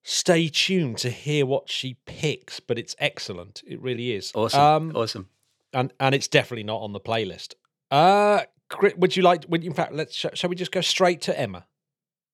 [0.02, 3.62] stay tuned to hear what she picks, but it's excellent.
[3.64, 4.32] It really is.
[4.34, 4.60] Awesome.
[4.60, 5.28] Um, awesome.
[5.72, 7.54] and and it's definitely not on the playlist.
[7.88, 8.40] Uh,
[8.96, 9.44] would you like?
[9.48, 11.66] Would in fact, let's sh- shall we just go straight to Emma?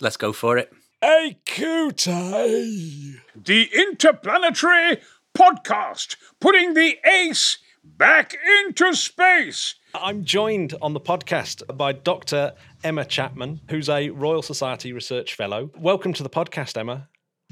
[0.00, 0.72] Let's go for it.
[1.02, 3.16] Hey, Cootie.
[3.34, 5.02] The Interplanetary
[5.36, 9.74] Podcast, putting the ace back into space.
[9.94, 12.54] I'm joined on the podcast by Dr.
[12.82, 15.70] Emma Chapman, who's a Royal Society Research Fellow.
[15.76, 17.08] Welcome to the podcast, Emma.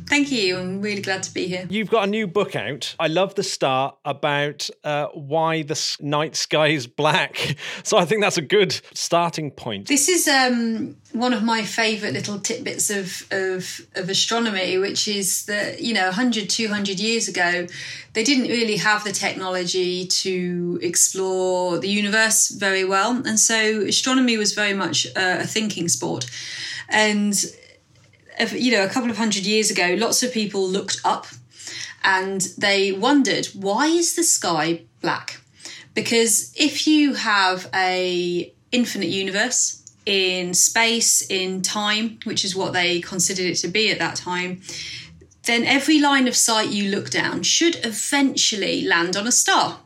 [0.07, 0.59] Thank you.
[0.59, 1.67] I'm really glad to be here.
[1.71, 2.95] You've got a new book out.
[2.99, 7.57] I love the start about uh, why the night sky is black.
[7.83, 9.89] So I think that's a good starting point.
[9.89, 15.45] This is um, one of my favourite little tidbits of, of, of astronomy, which is
[15.47, 17.67] that, you know, 100, 200 years ago,
[18.15, 23.23] they didn't really have the technology to explore the universe very well.
[23.27, 26.27] And so astronomy was very much uh, a thinking sport.
[26.89, 27.35] And
[28.53, 31.27] you know, a couple of hundred years ago, lots of people looked up
[32.03, 35.41] and they wondered why is the sky black?
[35.95, 43.01] Because if you have a infinite universe in space, in time, which is what they
[43.01, 44.61] considered it to be at that time,
[45.45, 49.81] then every line of sight you look down should eventually land on a star.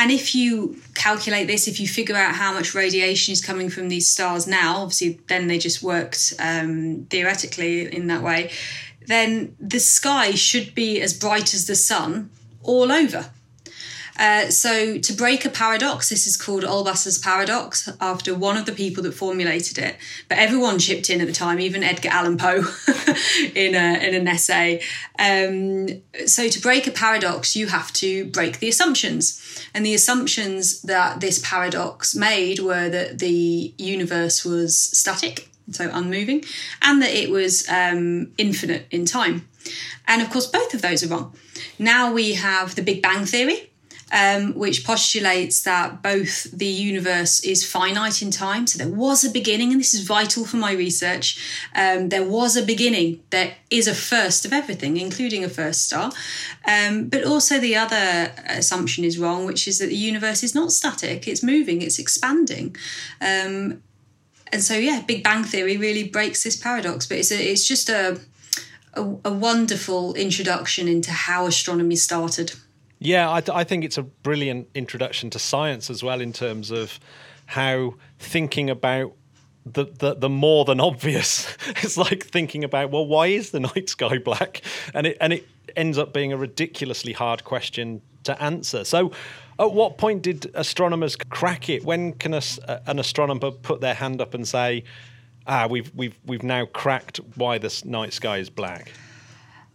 [0.00, 3.90] And if you calculate this, if you figure out how much radiation is coming from
[3.90, 8.50] these stars now, obviously, then they just worked um, theoretically in that way,
[9.06, 12.30] then the sky should be as bright as the sun
[12.62, 13.26] all over.
[14.20, 18.72] Uh, so, to break a paradox, this is called Olbers's paradox after one of the
[18.72, 19.96] people that formulated it.
[20.28, 22.58] But everyone chipped in at the time, even Edgar Allan Poe
[23.54, 24.82] in, a, in an essay.
[25.18, 29.40] Um, so, to break a paradox, you have to break the assumptions.
[29.72, 36.44] And the assumptions that this paradox made were that the universe was static, so unmoving,
[36.82, 39.48] and that it was um, infinite in time.
[40.06, 41.34] And of course, both of those are wrong.
[41.78, 43.69] Now we have the Big Bang Theory,
[44.12, 48.66] um, which postulates that both the universe is finite in time.
[48.66, 51.38] So there was a beginning, and this is vital for my research.
[51.74, 53.22] Um, there was a beginning.
[53.30, 56.10] There is a first of everything, including a first star.
[56.66, 60.72] Um, but also, the other assumption is wrong, which is that the universe is not
[60.72, 62.76] static, it's moving, it's expanding.
[63.20, 63.82] Um,
[64.52, 67.88] and so, yeah, Big Bang Theory really breaks this paradox, but it's, a, it's just
[67.88, 68.20] a,
[68.94, 72.52] a, a wonderful introduction into how astronomy started.
[73.02, 76.70] Yeah, I, th- I think it's a brilliant introduction to science as well, in terms
[76.70, 77.00] of
[77.46, 79.14] how thinking about
[79.64, 81.56] the, the, the more than obvious.
[81.68, 84.60] it's like thinking about well, why is the night sky black?
[84.94, 88.84] And it and it ends up being a ridiculously hard question to answer.
[88.84, 89.12] So,
[89.58, 91.82] at what point did astronomers crack it?
[91.84, 92.42] When can a
[92.86, 94.84] an astronomer put their hand up and say,
[95.46, 98.92] "Ah, we've we've we've now cracked why the night sky is black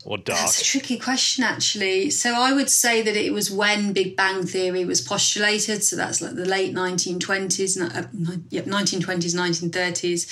[0.06, 0.40] or dark"?
[0.40, 2.10] That's a tricky question, actually.
[2.12, 5.84] So I would say that it was when Big Bang Theory was postulated.
[5.84, 8.08] So that's like the late 1920s, uh,
[8.50, 10.28] yep, 1920s, 1930s.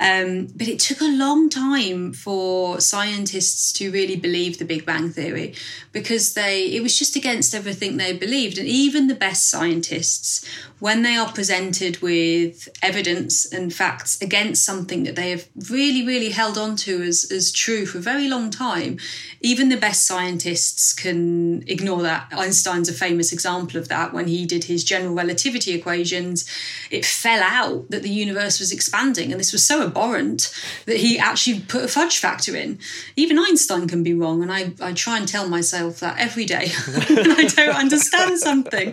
[0.00, 5.10] Um, but it took a long time for scientists to really believe the Big Bang
[5.10, 5.54] Theory
[5.92, 8.58] because they it was just against everything they believed.
[8.58, 10.44] And even the best scientists,
[10.78, 16.30] when they are presented with evidence and facts against something that they have really, really
[16.30, 18.98] held on to as, as true for a very long time,
[19.40, 22.28] even the best scientists can ignore that.
[22.32, 24.12] Einstein's a famous example of that.
[24.12, 26.48] When he did his general relativity equations,
[26.90, 29.30] it fell out that the universe was expanding.
[29.30, 30.52] And this was so abhorrent
[30.86, 32.78] that he actually put a fudge factor in.
[33.16, 34.42] Even Einstein can be wrong.
[34.42, 36.68] And I, I try and tell myself that every day
[37.08, 38.92] when I don't understand something.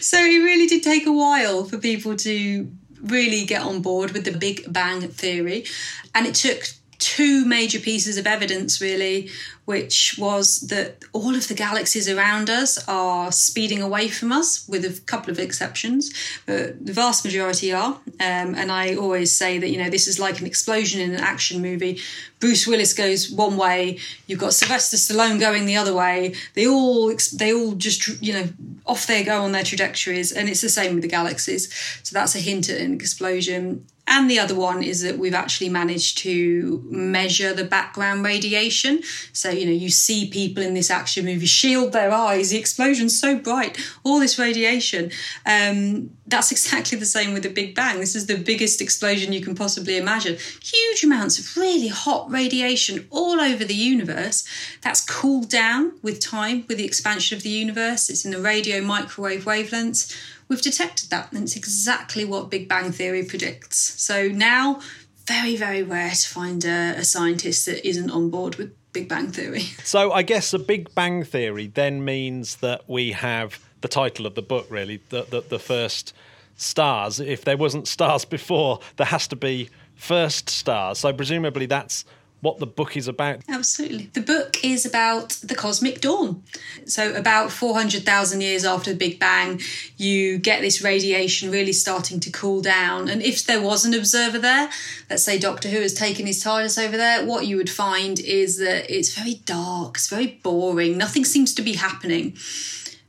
[0.00, 2.70] So it really did take a while for people to
[3.04, 5.66] really get on board with the Big Bang Theory.
[6.14, 6.64] And it took
[6.98, 9.30] two major pieces of evidence, really,
[9.64, 14.84] which was that all of the galaxies around us are speeding away from us, with
[14.84, 16.12] a couple of exceptions,
[16.44, 17.94] but the vast majority are.
[18.20, 21.20] Um, and I always say that, you know, this is like an explosion in an
[21.20, 22.00] action movie.
[22.40, 26.34] Bruce Willis goes one way, you've got Sylvester Stallone going the other way.
[26.52, 28.48] They all, they all just, you know,
[28.84, 31.72] off they go on their trajectories, and it's the same with the galaxies.
[32.02, 33.86] So that's a hint at an explosion.
[34.06, 39.02] And the other one is that we've actually managed to measure the background radiation.
[39.32, 43.18] So, you know, you see people in this action movie shield their eyes, the explosion's
[43.18, 45.10] so bright, all this radiation.
[45.46, 47.98] Um, that's exactly the same with the Big Bang.
[47.98, 50.36] This is the biggest explosion you can possibly imagine.
[50.62, 54.46] Huge amounts of really hot radiation all over the universe.
[54.82, 58.10] That's cooled down with time, with the expansion of the universe.
[58.10, 60.14] It's in the radio microwave wavelengths
[60.48, 64.00] we've detected that, and it's exactly what Big Bang Theory predicts.
[64.02, 64.80] So now,
[65.26, 69.30] very, very rare to find a, a scientist that isn't on board with Big Bang
[69.30, 69.64] Theory.
[69.84, 74.34] So I guess the Big Bang Theory then means that we have the title of
[74.34, 76.14] the book, really, the, the, the first
[76.56, 77.20] stars.
[77.20, 80.98] If there wasn't stars before, there has to be first stars.
[80.98, 82.04] So presumably that's
[82.44, 83.40] what the book is about.
[83.48, 84.10] Absolutely.
[84.12, 86.42] The book is about the cosmic dawn.
[86.84, 89.62] So, about 400,000 years after the Big Bang,
[89.96, 93.08] you get this radiation really starting to cool down.
[93.08, 94.68] And if there was an observer there,
[95.08, 98.58] let's say Doctor Who has taken his TARDIS over there, what you would find is
[98.58, 102.36] that it's very dark, it's very boring, nothing seems to be happening.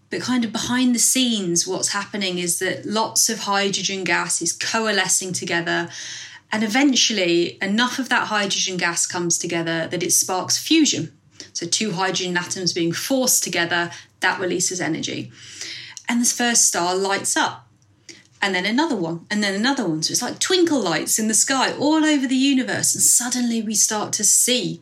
[0.09, 4.53] But kind of behind the scenes, what's happening is that lots of hydrogen gas is
[4.53, 5.89] coalescing together
[6.51, 11.11] and eventually, enough of that hydrogen gas comes together that it sparks fusion.
[11.53, 15.31] So, two hydrogen atoms being forced together, that releases energy.
[16.07, 17.67] And this first star lights up.
[18.41, 20.03] And then another one, and then another one.
[20.03, 22.93] So it's like twinkle lights in the sky all over the universe.
[22.93, 24.81] And suddenly we start to see.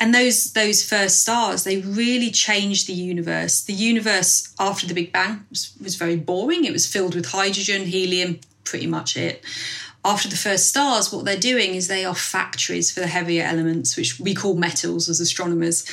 [0.00, 3.62] And those those first stars, they really changed the universe.
[3.62, 6.64] The universe after the Big Bang was, was very boring.
[6.64, 9.44] It was filled with hydrogen, helium, pretty much it
[10.02, 13.98] after the first stars, what they're doing is they are factories for the heavier elements,
[13.98, 15.84] which we call metals as astronomers.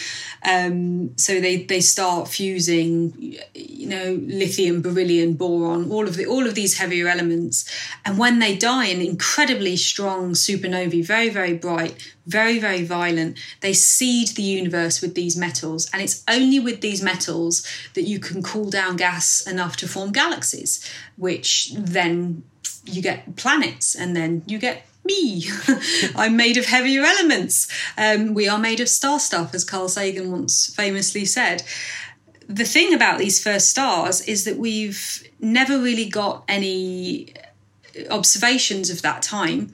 [0.48, 6.48] Um, so they they start fusing, you know, lithium, beryllium, boron, all of the all
[6.48, 7.70] of these heavier elements.
[8.06, 13.74] And when they die in incredibly strong supernovae, very very bright, very very violent, they
[13.74, 15.90] seed the universe with these metals.
[15.92, 20.14] And it's only with these metals that you can cool down gas enough to form
[20.14, 22.44] galaxies, which then
[22.88, 25.46] you get planets and then you get me.
[26.16, 27.68] I'm made of heavier elements.
[27.98, 31.64] Um, we are made of star stuff, as Carl Sagan once famously said.
[32.48, 37.34] The thing about these first stars is that we've never really got any
[38.10, 39.72] observations of that time.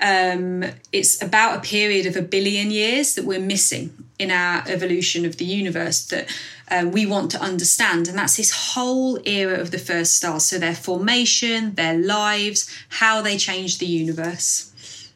[0.00, 5.26] Um, it's about a period of a billion years that we're missing in our evolution
[5.26, 6.28] of the universe that
[6.70, 8.08] um, we want to understand.
[8.08, 10.44] And that's this whole era of the first stars.
[10.44, 14.72] So their formation, their lives, how they changed the universe.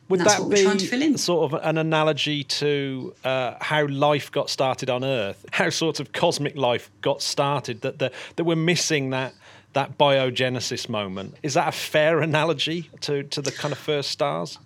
[0.09, 5.46] Would that be sort of an analogy to uh, how life got started on Earth?
[5.53, 7.82] How sort of cosmic life got started?
[7.82, 9.34] That the, that we're missing that
[9.72, 11.36] that biogenesis moment.
[11.44, 14.59] Is that a fair analogy to to the kind of first stars?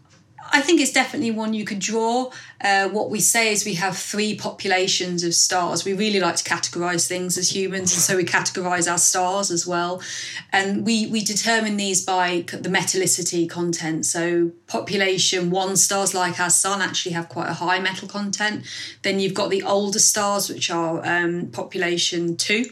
[0.53, 2.30] I think it's definitely one you could draw.
[2.61, 5.84] Uh, what we say is we have three populations of stars.
[5.84, 9.66] We really like to categorize things as humans, and so we categorize our stars as
[9.66, 10.01] well.
[10.53, 14.07] And we, we determine these by the metallicity content.
[14.07, 18.64] So, population one stars like our sun actually have quite a high metal content.
[19.03, 22.66] Then you've got the older stars, which are um, population two.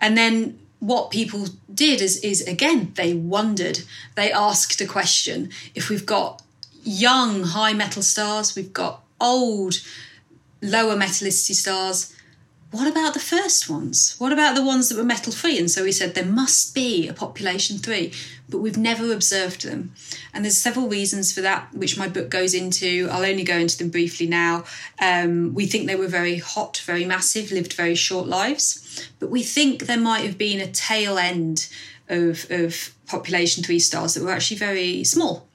[0.00, 3.80] And then what people did is, is again, they wondered.
[4.14, 6.42] They asked a question if we've got
[6.86, 9.74] young high metal stars, we've got old
[10.62, 12.12] lower metallicity stars.
[12.72, 14.16] What about the first ones?
[14.18, 15.58] What about the ones that were metal free?
[15.58, 18.12] And so we said there must be a population three,
[18.48, 19.94] but we've never observed them.
[20.34, 23.08] And there's several reasons for that, which my book goes into.
[23.10, 24.64] I'll only go into them briefly now.
[25.00, 29.42] Um, we think they were very hot, very massive, lived very short lives, but we
[29.42, 31.68] think there might have been a tail end
[32.08, 35.46] of, of population three stars that were actually very small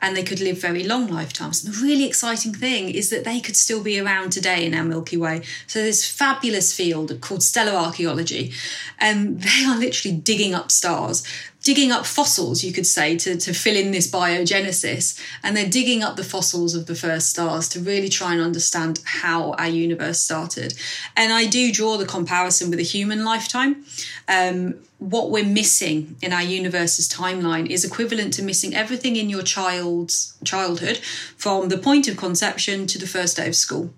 [0.00, 1.64] and they could live very long lifetimes.
[1.64, 4.84] And the really exciting thing is that they could still be around today in our
[4.84, 5.42] Milky Way.
[5.66, 8.52] So this fabulous field called stellar archaeology,
[9.00, 11.26] um, and they are literally digging up stars
[11.66, 15.20] digging up fossils, you could say, to, to fill in this biogenesis.
[15.42, 19.00] And they're digging up the fossils of the first stars to really try and understand
[19.04, 20.74] how our universe started.
[21.16, 23.84] And I do draw the comparison with a human lifetime.
[24.28, 29.42] Um, what we're missing in our universe's timeline is equivalent to missing everything in your
[29.42, 30.98] child's childhood
[31.36, 33.92] from the point of conception to the first day of school.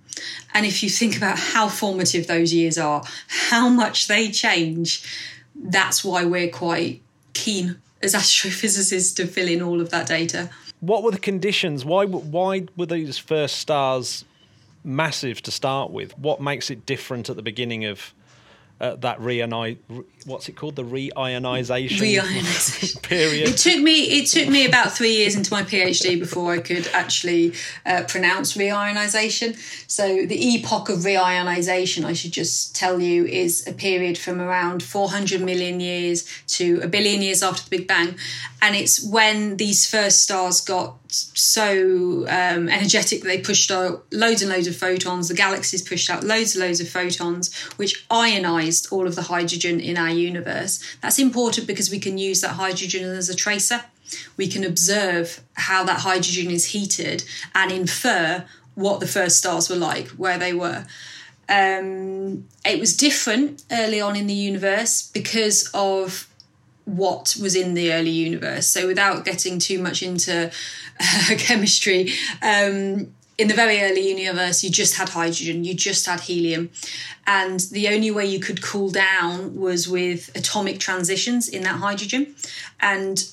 [0.55, 3.05] And if you think about how formative those years are,
[3.51, 5.05] how much they change,
[5.55, 7.03] that's why we're quite
[7.45, 10.51] keen as astrophysicists to fill in all of that data.
[10.81, 11.85] What were the conditions?
[11.85, 14.25] Why why were these first stars
[14.85, 16.17] massive to start with?
[16.19, 18.15] What makes it different at the beginning of
[18.81, 19.79] uh, that reioni-
[20.29, 20.77] what's it called?
[20.77, 23.03] The reionization reionization.
[23.09, 23.49] period?
[23.49, 26.87] It took me it took me about three years into my phd before i could
[26.89, 27.55] actually
[27.87, 29.57] uh, pronounce reionization.
[29.91, 34.83] So the epoch of reionization i should just tell you is a period from around
[34.83, 38.17] 400 million years to a billion years after the big bang.
[38.61, 44.43] And it's when these first stars got so um, energetic that they pushed out loads
[44.43, 45.29] and loads of photons.
[45.29, 49.81] The galaxies pushed out loads and loads of photons which ionized all of the hydrogen
[49.81, 50.83] in our universe.
[51.01, 53.85] That's important because we can use that hydrogen as a tracer.
[54.37, 58.45] We can observe how that hydrogen is heated and infer
[58.75, 60.87] what the first stars were like where they were.
[61.49, 66.29] Um, it was different early on in the universe because of
[66.85, 68.67] what was in the early universe.
[68.67, 70.51] So, without getting too much into
[71.01, 72.13] uh, chemistry,
[72.43, 76.71] um, in the very early universe, you just had hydrogen, you just had helium.
[77.27, 82.35] And the only way you could cool down was with atomic transitions in that hydrogen.
[82.81, 83.25] And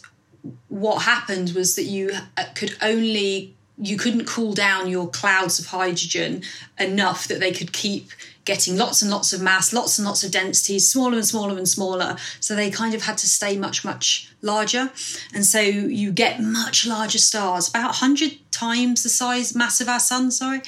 [0.70, 5.66] what happened was that you uh, could only you couldn't cool down your clouds of
[5.66, 6.41] hydrogen
[6.80, 8.10] enough that they could keep
[8.46, 11.68] getting lots and lots of mass, lots and lots of densities, smaller and smaller and
[11.68, 12.16] smaller.
[12.39, 14.91] So they kind of had to stay much, much larger.
[15.34, 20.00] And so you get much larger stars, about 100 times the size, mass of our
[20.00, 20.62] sun, sorry,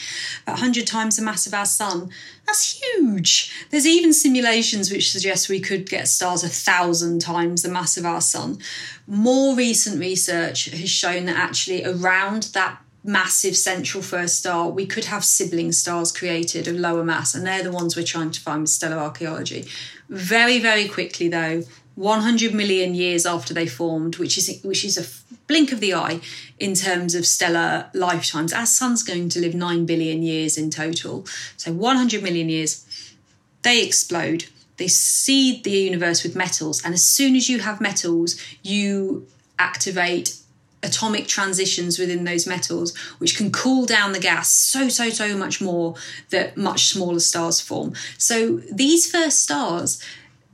[0.44, 2.10] about 100 times the mass of our sun.
[2.46, 3.54] That's huge.
[3.70, 8.06] There's even simulations which suggest we could get stars a thousand times the mass of
[8.06, 8.58] our sun.
[9.06, 15.06] More recent research has shown that actually around that massive central first star, we could
[15.06, 18.62] have sibling stars created of lower mass, and they're the ones we're trying to find
[18.62, 19.66] with stellar archaeology.
[20.10, 21.64] Very, very quickly, though,
[21.96, 25.06] 100 million years after they formed, which is which is a
[25.48, 26.20] blink of the eye
[26.60, 28.54] in terms of stellar lifetimes.
[28.54, 31.26] Our sun's going to live 9 billion years in total.
[31.58, 32.86] So 100 million years,
[33.64, 34.46] they explode.
[34.78, 39.26] They seed the universe with metals, and as soon as you have metals, you
[39.58, 40.38] activate
[40.84, 45.60] atomic transitions within those metals, which can cool down the gas so, so, so much
[45.62, 45.96] more
[46.30, 47.94] that much smaller stars form.
[48.18, 50.02] So these first stars,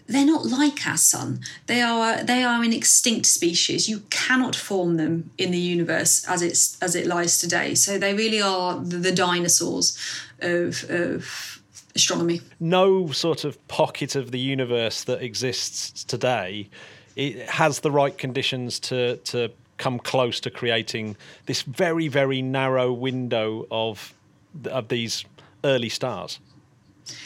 [0.08, 1.42] they're not like our sun.
[1.68, 3.90] They are they are an extinct species.
[3.90, 7.76] You cannot form them in the universe as it's as it lies today.
[7.76, 9.98] So they really are the, the dinosaurs
[10.40, 11.62] of, of
[11.96, 12.42] astronomy.
[12.60, 16.70] No sort of pocket of the universe that exists today
[17.16, 21.16] it has the right conditions to to come close to creating
[21.46, 24.14] this very very narrow window of
[24.66, 25.26] of these
[25.64, 26.40] early stars.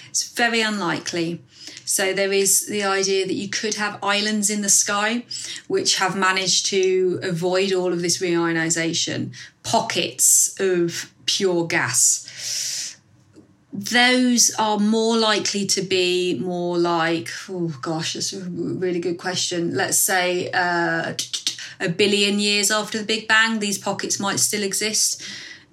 [0.09, 1.41] It's very unlikely.
[1.85, 5.25] So there is the idea that you could have islands in the sky
[5.67, 9.33] which have managed to avoid all of this reionization,
[9.63, 12.97] pockets of pure gas.
[13.71, 19.75] Those are more likely to be more like, oh gosh, that's a really good question.
[19.75, 21.13] Let's say uh,
[21.79, 25.23] a billion years after the Big Bang, these pockets might still exist.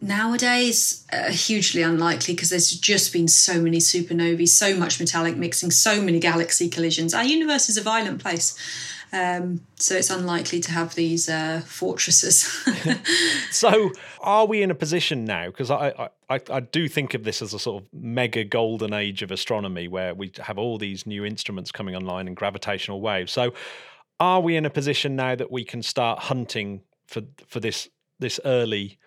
[0.01, 5.71] Nowadays uh, hugely unlikely because there's just been so many supernovae so much metallic mixing
[5.71, 7.15] so many galaxy collisions.
[7.15, 8.59] Our universe is a violent place.
[9.15, 12.49] Um, so it's unlikely to have these uh, fortresses.
[13.51, 15.47] So are we in a position now?
[15.47, 19.23] Because I, I i do think of this as a sort of mega golden age
[19.23, 23.33] of astronomy where we have all these new instruments coming online and gravitational waves.
[23.33, 23.55] So
[24.21, 27.89] are we in a position now that we can start hunting for for this
[28.19, 28.99] this early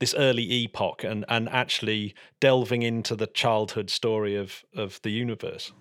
[0.00, 5.72] this early epoch and and actually delving into the childhood story of of the universe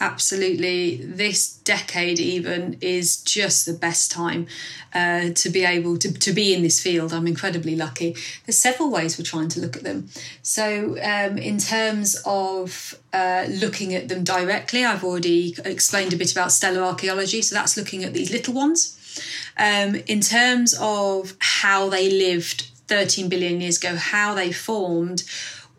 [0.00, 0.96] absolutely.
[0.96, 4.46] This decade even is just the best time
[4.94, 7.12] uh, to be able to, to be in this field.
[7.12, 8.16] I'm incredibly lucky.
[8.44, 10.08] There's several ways we're trying to look at them.
[10.42, 16.32] So um, in terms of uh, looking at them directly i've already explained a bit
[16.32, 17.42] about stellar archaeology.
[17.42, 19.00] So that's looking at these little ones.
[19.56, 25.22] Um, in terms of how they lived 13 billion years ago, how they formed,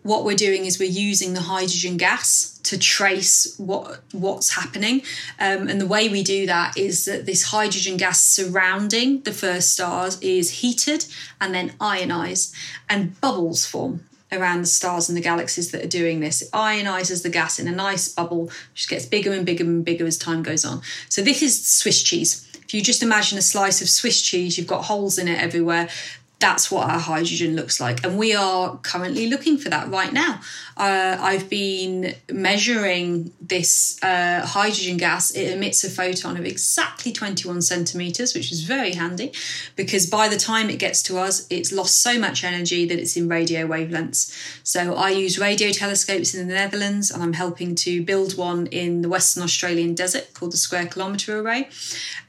[0.06, 5.02] what we're doing is we're using the hydrogen gas to trace what what's happening
[5.40, 9.74] um, and the way we do that is that this hydrogen gas surrounding the first
[9.74, 11.08] stars is heated
[11.42, 12.54] and then ionized
[12.88, 16.42] and bubbles form around the stars and the galaxies that are doing this.
[16.42, 20.06] It ionizes the gas in a nice bubble, which gets bigger and bigger and bigger
[20.06, 20.82] as time goes on.
[21.10, 22.46] So this is Swiss cheese.
[22.56, 25.88] If you just imagine a slice of Swiss cheese, you've got holes in it everywhere
[26.46, 28.06] that's what our hydrogen looks like.
[28.06, 30.42] And we are currently looking for that right now.
[30.78, 35.32] Uh, I've been measuring this uh, hydrogen gas.
[35.32, 39.34] It emits a photon of exactly 21 centimeters, which is very handy
[39.76, 43.18] because by the time it gets to us, it's lost so much energy that it's
[43.18, 44.32] in radio wavelengths.
[44.64, 49.02] So I use radio telescopes in the Netherlands and I'm helping to build one in
[49.02, 51.70] the Western Australian desert called the Square Kilometre Array.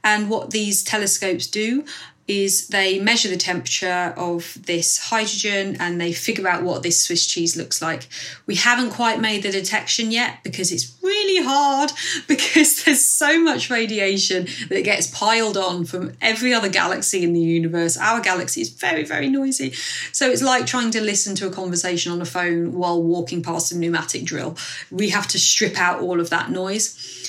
[0.03, 1.85] And what these telescopes do
[2.27, 7.25] is they measure the temperature of this hydrogen and they figure out what this Swiss
[7.25, 8.07] cheese looks like.
[8.45, 11.91] We haven't quite made the detection yet because it's really hard
[12.27, 17.39] because there's so much radiation that gets piled on from every other galaxy in the
[17.39, 17.97] universe.
[17.97, 19.71] Our galaxy is very, very noisy.
[20.11, 23.71] So it's like trying to listen to a conversation on a phone while walking past
[23.71, 24.57] a pneumatic drill.
[24.91, 27.26] We have to strip out all of that noise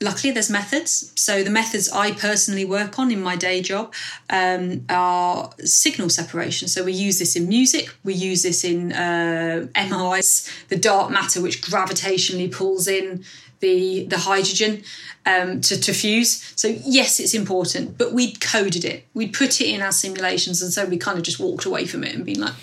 [0.00, 1.12] luckily there's methods.
[1.16, 3.94] So the methods i personally work on in my day job
[4.30, 6.68] um, are signal separation.
[6.68, 11.40] So we use this in music we use this in uh, MRIs, the dark matter
[11.42, 13.24] which gravitationally pulls in
[13.60, 14.82] the the hydrogen
[15.26, 16.52] um, to, to fuse.
[16.56, 19.04] So yes it's important but we'd coded it.
[19.14, 22.04] We'd put it in our simulations and so we kind of just walked away from
[22.04, 22.54] it and been like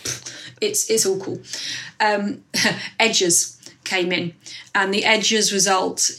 [0.61, 1.41] it's it's all cool.
[1.99, 2.43] Um,
[2.99, 4.33] EDGES came in
[4.73, 6.09] and the EDGES result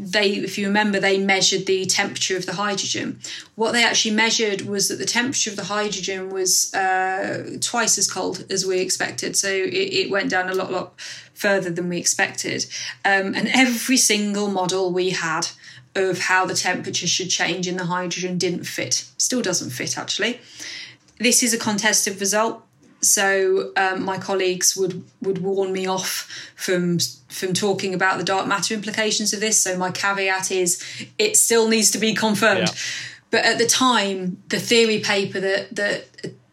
[0.00, 3.20] they if you remember they measured the temperature of the hydrogen.
[3.54, 8.10] What they actually measured was that the temperature of the hydrogen was uh, twice as
[8.10, 9.36] cold as we expected.
[9.36, 10.98] So it, it, went down a lot lot
[11.34, 12.64] further than we expected.
[13.04, 15.48] Um, and every single model we had
[15.94, 19.04] of how the temperature should change in the hydrogen didn't fit.
[19.18, 20.40] Still doesn't fit actually.
[21.18, 22.62] This is a contested result.
[23.02, 26.26] So um, my colleagues would would warn me off
[26.56, 26.98] from
[27.30, 29.62] from talking about the dark matter implications of this.
[29.62, 30.82] So my caveat is
[31.18, 32.68] it still needs to be confirmed.
[32.68, 32.74] Yeah.
[33.30, 36.06] But at the time, the theory paper that that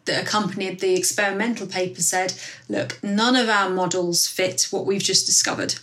[0.08, 2.32] that accompanied the experimental paper said,
[2.68, 5.74] look, none of our models fit what we've just discovered.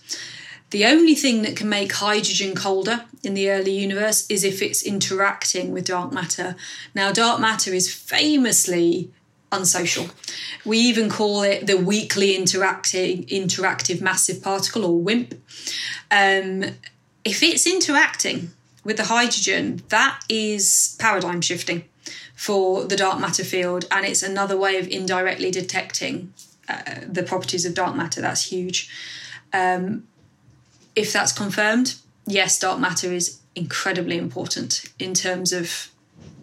[0.72, 4.84] The only thing that can make hydrogen colder in the early universe is if it's
[4.84, 6.56] interacting with dark matter.
[6.94, 9.12] Now, dark matter is famously
[9.56, 10.08] unsocial.
[10.66, 15.34] We even call it the weakly interacting interactive massive particle or WIMP.
[16.12, 16.64] Um,
[17.24, 18.52] if it's interacting
[18.84, 21.84] with the hydrogen, that is paradigm shifting
[22.36, 26.34] for the dark matter field, and it's another way of indirectly detecting
[26.68, 28.22] uh, the properties of dark matter.
[28.22, 28.90] That's huge.
[29.54, 30.08] Um,
[30.96, 31.96] if that's confirmed,
[32.26, 35.90] yes, dark matter is incredibly important in terms of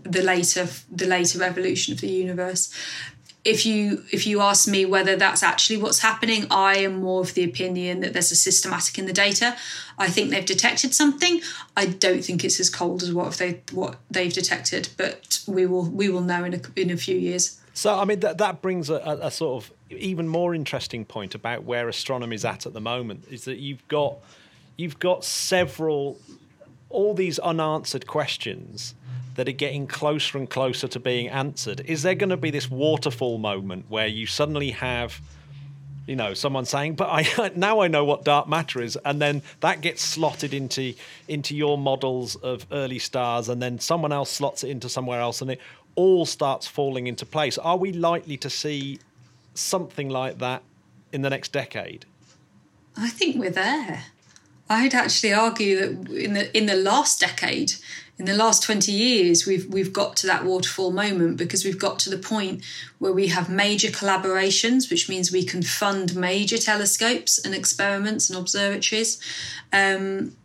[0.05, 2.72] the later the later evolution of the universe.
[3.44, 7.34] If you if you ask me whether that's actually what's happening i am more of
[7.34, 9.57] the opinion that there's a systematic in the data.
[9.98, 11.40] I think they've detected something.
[11.76, 15.90] I don't think it's as cold as what they what they've detected but we will
[15.90, 17.61] we will know in a, in a few years.
[17.74, 21.64] So i mean that that brings a, a sort of even more interesting point about
[21.64, 24.16] where astronomy is at at the moment is that you've got
[24.76, 26.18] you've got several
[26.88, 28.94] all these unanswered questions
[29.35, 31.80] that are getting closer and closer to being answered.
[31.80, 35.20] Is there going to be this waterfall moment where you suddenly have,
[36.07, 39.43] you know, someone saying, "But I now I know what dark matter is," and then
[39.61, 40.95] that gets slotted into
[41.28, 45.41] into your models of early stars, and then someone else slots it into somewhere else,
[45.41, 45.61] and it
[45.95, 47.59] all starts falling into place.
[47.59, 48.99] Are we likely to see
[49.55, 50.62] something like that
[51.12, 52.07] in the next decade?
[52.97, 54.05] I think we're there.
[54.68, 57.72] I'd actually argue that in the in the last decade,
[58.22, 61.98] in the last 20 years we've we've got to that waterfall moment because we've got
[61.98, 62.62] to the point
[63.00, 68.38] where we have major collaborations which means we can fund major telescopes and experiments and
[68.38, 69.20] observatories.
[69.72, 70.36] Um,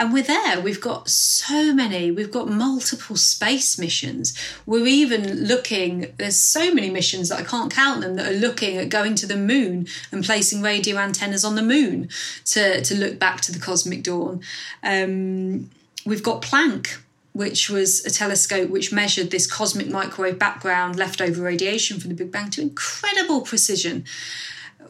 [0.00, 0.60] and we're there.
[0.60, 2.10] We've got so many.
[2.10, 4.36] We've got multiple space missions.
[4.66, 8.76] We're even looking there's so many missions that i can't count them that are looking
[8.76, 12.08] at going to the moon and placing radio antennas on the moon
[12.46, 14.40] to, to look back to the cosmic dawn.
[14.82, 15.70] Um,
[16.10, 16.98] we've got Planck,
[17.32, 22.32] which was a telescope which measured this cosmic microwave background leftover radiation from the Big
[22.32, 24.04] Bang to incredible precision.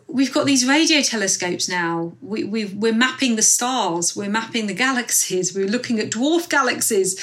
[0.07, 2.14] We've got these radio telescopes now.
[2.23, 7.23] We, we, are mapping the stars, we're mapping the galaxies, we're looking at dwarf galaxies.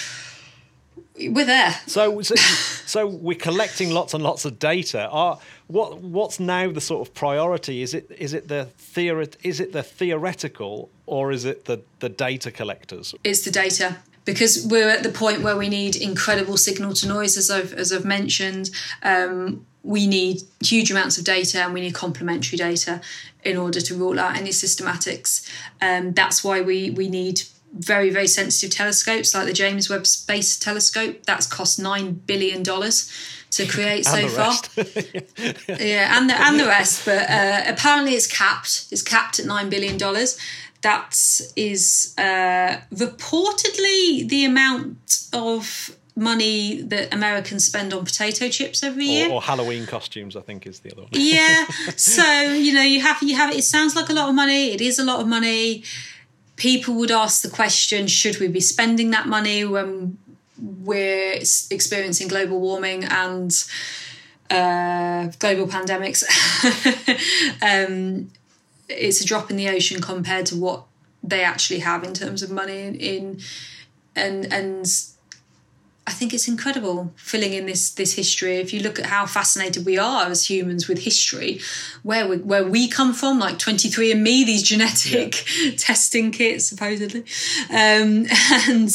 [1.20, 1.72] We're there.
[1.88, 5.08] So, so, so we're collecting lots and lots of data.
[5.08, 7.82] Are what what's now the sort of priority?
[7.82, 12.10] Is it is it the theory is it the theoretical or is it the the
[12.10, 13.14] data collectors?
[13.24, 17.38] It's the data because we're at the point where we need incredible signal to noise,
[17.38, 18.70] as I've as I've mentioned.
[19.04, 23.00] Um, we need huge amounts of data and we need complementary data
[23.46, 25.50] in order to rule out any systematics.
[25.82, 27.42] Um, that's why we we need
[27.80, 31.24] very very sensitive telescopes like the James Webb Space Telescope.
[31.26, 33.12] That's cost nine billion dollars
[33.52, 34.54] to create so far.
[35.80, 37.06] yeah, and the and the rest.
[37.06, 38.88] But uh, apparently, it's capped.
[38.92, 40.38] It's capped at nine billion dollars.
[40.82, 49.06] That is uh, reportedly the amount of money that Americans spend on potato chips every
[49.06, 49.30] year.
[49.30, 51.12] or, or Halloween costumes, I think, is the other one.
[51.14, 51.66] yeah.
[51.96, 52.24] So
[52.54, 53.54] you know, you have you have.
[53.54, 54.72] It sounds like a lot of money.
[54.72, 55.84] It is a lot of money.
[56.58, 60.18] People would ask the question: Should we be spending that money when
[60.60, 61.34] we're
[61.72, 63.52] experiencing global warming and
[64.50, 66.24] uh, global pandemics?
[67.62, 68.30] um,
[68.90, 70.84] it's a drop in the ocean compared to what
[71.24, 73.42] they actually have in terms of money in, in
[74.16, 74.88] and and
[76.08, 78.56] I think it's incredible filling in this this history.
[78.56, 81.60] If you look at how fascinated we are as humans with history,
[82.02, 85.46] where we where we come from, like twenty three and Me, these genetic
[85.78, 87.26] testing kits supposedly,
[87.70, 88.26] um,
[88.70, 88.90] and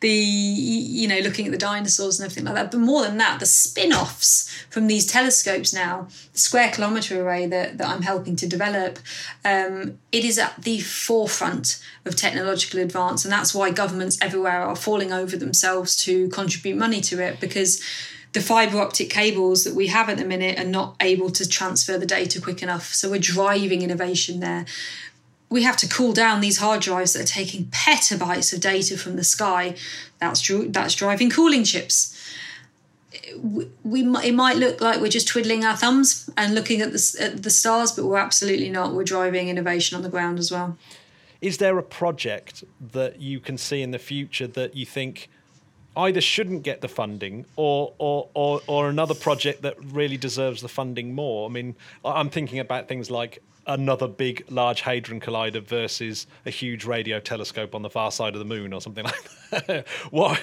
[0.00, 2.70] the you know looking at the dinosaurs and everything like that.
[2.70, 7.46] But more than that, the spin offs from these telescopes now, the Square Kilometre Array
[7.46, 8.98] that that I'm helping to develop,
[9.42, 14.76] um, it is at the forefront of technological advance, and that's why governments everywhere are
[14.76, 17.82] falling over themselves to contribute money to it because
[18.32, 21.98] the fiber optic cables that we have at the minute are not able to transfer
[21.98, 22.92] the data quick enough.
[22.94, 24.66] So we're driving innovation there.
[25.48, 29.16] We have to cool down these hard drives that are taking petabytes of data from
[29.16, 29.76] the sky.
[30.18, 32.14] That's dri- that's driving cooling chips.
[33.38, 37.16] We, we it might look like we're just twiddling our thumbs and looking at the
[37.18, 38.92] at the stars, but we're absolutely not.
[38.92, 40.76] We're driving innovation on the ground as well.
[41.40, 45.30] Is there a project that you can see in the future that you think
[45.96, 50.68] either shouldn't get the funding or or or, or another project that really deserves the
[50.68, 51.48] funding more?
[51.48, 51.74] I mean,
[52.04, 57.74] I'm thinking about things like another big large hadron collider versus a huge radio telescope
[57.74, 59.04] on the far side of the moon or something
[59.52, 59.86] like that.
[60.10, 60.40] what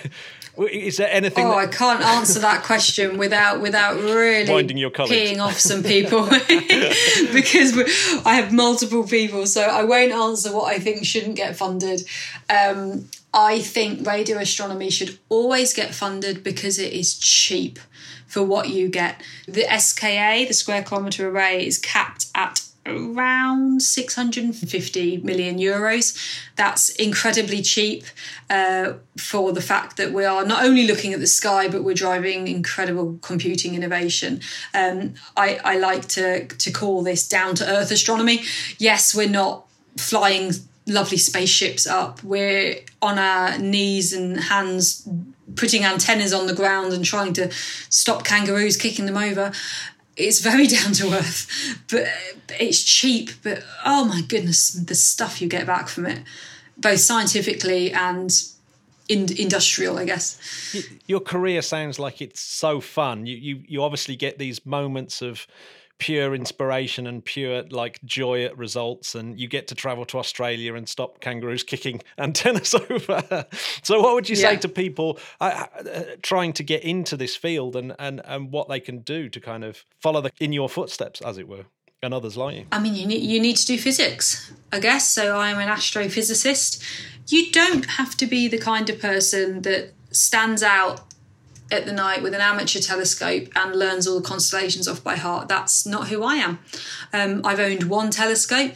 [0.72, 4.92] is there anything Oh, that, I can't answer that question without without really Winding your
[4.92, 5.32] colleagues.
[5.32, 6.22] peeing off some people
[7.34, 12.02] because I have multiple people, so I won't answer what I think shouldn't get funded.
[12.50, 17.80] Um, I think radio astronomy should always get funded because it is cheap
[18.26, 19.22] for what you get.
[19.46, 26.18] The SKA, the Square Kilometre Array, is capped at around 650 million euros.
[26.56, 28.06] That's incredibly cheap
[28.50, 31.96] uh, for the fact that we are not only looking at the sky, but we're
[31.96, 34.40] driving incredible computing innovation.
[34.74, 38.44] Um, I, I like to, to call this down to earth astronomy.
[38.78, 39.66] Yes, we're not
[39.98, 40.52] flying
[40.88, 45.08] lovely spaceships up, we're on our knees and hands
[45.56, 47.52] putting antennas on the ground and trying to
[47.90, 49.52] stop kangaroos kicking them over
[50.18, 52.08] it's very down to earth, but
[52.60, 53.32] it's cheap.
[53.44, 56.24] But oh my goodness, the stuff you get back from it,
[56.78, 58.32] both scientifically and
[59.08, 60.40] in, industrial, I guess.
[61.08, 63.26] your career sounds like it's so fun.
[63.26, 65.48] You you you obviously get these moments of
[65.98, 70.74] pure inspiration and pure like joy at results and you get to travel to Australia
[70.76, 73.46] and stop kangaroos kicking antennas over.
[73.82, 74.60] so what would you say Yeah.
[74.60, 78.80] to people uh, uh, trying to get into this field and, and and what they
[78.80, 81.66] can do to kind of follow the, in your footsteps as it were
[82.04, 82.66] and others like you?
[82.72, 85.10] I mean, you need, you need to do physics, I guess.
[85.10, 86.84] So I'm an astrophysicist.
[87.28, 91.02] You don't have to be the kind of person that stands out
[91.72, 95.48] at the night with an amateur telescope and learns all the constellations off by heart.
[95.48, 96.60] That's not who I am.
[97.12, 98.76] Um, I've owned one telescope.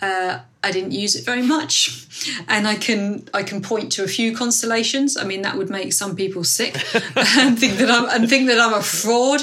[0.00, 2.06] Uh, I didn't use it very much,
[2.48, 5.16] and I can I can point to a few constellations.
[5.16, 6.74] I mean, that would make some people sick
[7.16, 9.42] and think that I'm and think that I'm a fraud.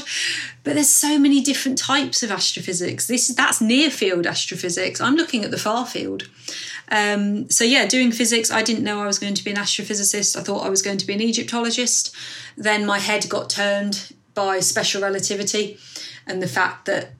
[0.64, 3.08] But there's so many different types of astrophysics.
[3.08, 5.00] This that's near field astrophysics.
[5.00, 6.24] I'm looking at the far field.
[6.92, 10.38] Um, so yeah, doing physics, I didn't know I was going to be an astrophysicist.
[10.38, 12.16] I thought I was going to be an Egyptologist.
[12.58, 15.78] Then my head got turned by special relativity
[16.28, 17.12] and the fact that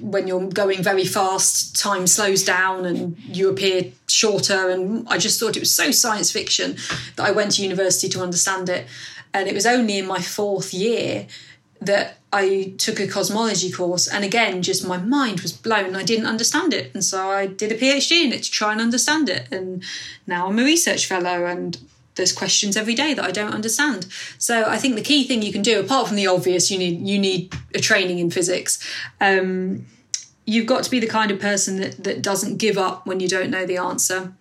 [0.00, 4.70] when you're going very fast, time slows down and you appear shorter.
[4.70, 6.76] And I just thought it was so science fiction
[7.16, 8.86] that I went to university to understand it.
[9.32, 11.26] And it was only in my fourth year
[11.80, 14.08] that I took a cosmology course.
[14.08, 15.94] And again, just my mind was blown.
[15.94, 16.92] I didn't understand it.
[16.94, 19.46] And so I did a PhD in it to try and understand it.
[19.52, 19.82] And
[20.26, 21.78] now I'm a research fellow and
[22.16, 24.06] there's questions every day that I don't understand.
[24.38, 27.06] So I think the key thing you can do, apart from the obvious, you need
[27.06, 28.78] you need a training in physics.
[29.20, 29.86] Um,
[30.44, 33.28] you've got to be the kind of person that, that doesn't give up when you
[33.28, 34.32] don't know the answer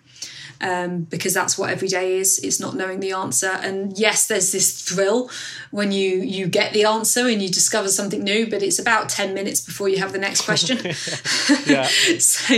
[0.64, 2.40] um, because that's what every day is.
[2.40, 3.50] It's not knowing the answer.
[3.50, 5.30] And yes, there's this thrill
[5.72, 9.34] when you you get the answer and you discover something new, but it's about ten
[9.34, 10.78] minutes before you have the next question.
[12.20, 12.54] So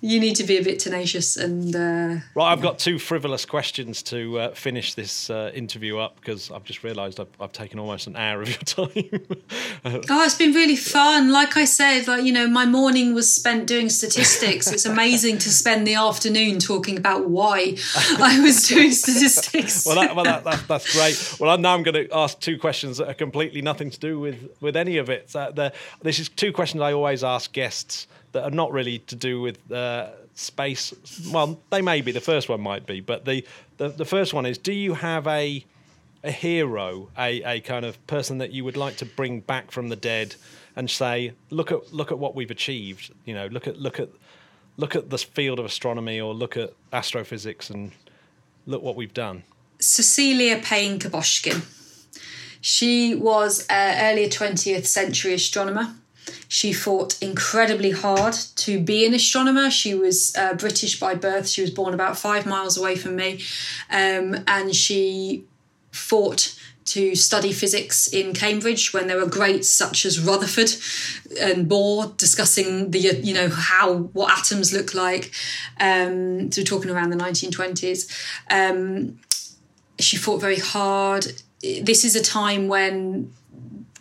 [0.00, 1.74] you need to be a bit tenacious and.
[1.74, 6.50] Uh, Right, I've got two frivolous questions to uh, finish this uh, interview up because
[6.50, 9.26] I've just realised I've, I've taken almost an hour of your time.
[9.84, 11.32] Oh, it's been really fun.
[11.32, 14.70] Like I said, like you know, my morning was spent doing statistics.
[14.70, 17.76] It's amazing to spend the afternoon talking about why
[18.18, 19.86] I was doing statistics.
[19.86, 21.40] well, that, well that, that, that's great.
[21.40, 24.50] Well, now I'm going to ask two questions that are completely nothing to do with,
[24.60, 25.30] with any of it.
[25.30, 25.72] So the,
[26.02, 29.72] this is two questions I always ask guests that are not really to do with
[29.72, 30.92] uh, space.
[31.32, 32.12] Well, they may be.
[32.12, 33.44] The first one might be, but the,
[33.78, 35.64] the, the first one is: Do you have a
[36.22, 39.88] a hero, a, a kind of person that you would like to bring back from
[39.88, 40.34] the dead
[40.76, 43.12] and say, look at look at what we've achieved.
[43.24, 44.10] You know, look at look at
[44.80, 47.92] look at the field of astronomy or look at astrophysics and
[48.66, 49.42] look what we've done.
[49.78, 51.64] Cecilia Payne Gaposchkin.
[52.62, 55.94] She was an earlier 20th century astronomer.
[56.48, 59.70] She fought incredibly hard to be an astronomer.
[59.70, 61.48] She was uh, British by birth.
[61.48, 63.42] She was born about five miles away from me.
[63.90, 65.44] Um, and she
[65.90, 66.58] fought
[66.90, 70.70] to study physics in Cambridge when there were greats such as Rutherford
[71.40, 75.30] and Bohr discussing the you know how what atoms look like.
[75.78, 78.10] Um, so we're talking around the 1920s.
[78.50, 79.18] Um,
[80.00, 81.26] she fought very hard.
[81.62, 83.32] This is a time when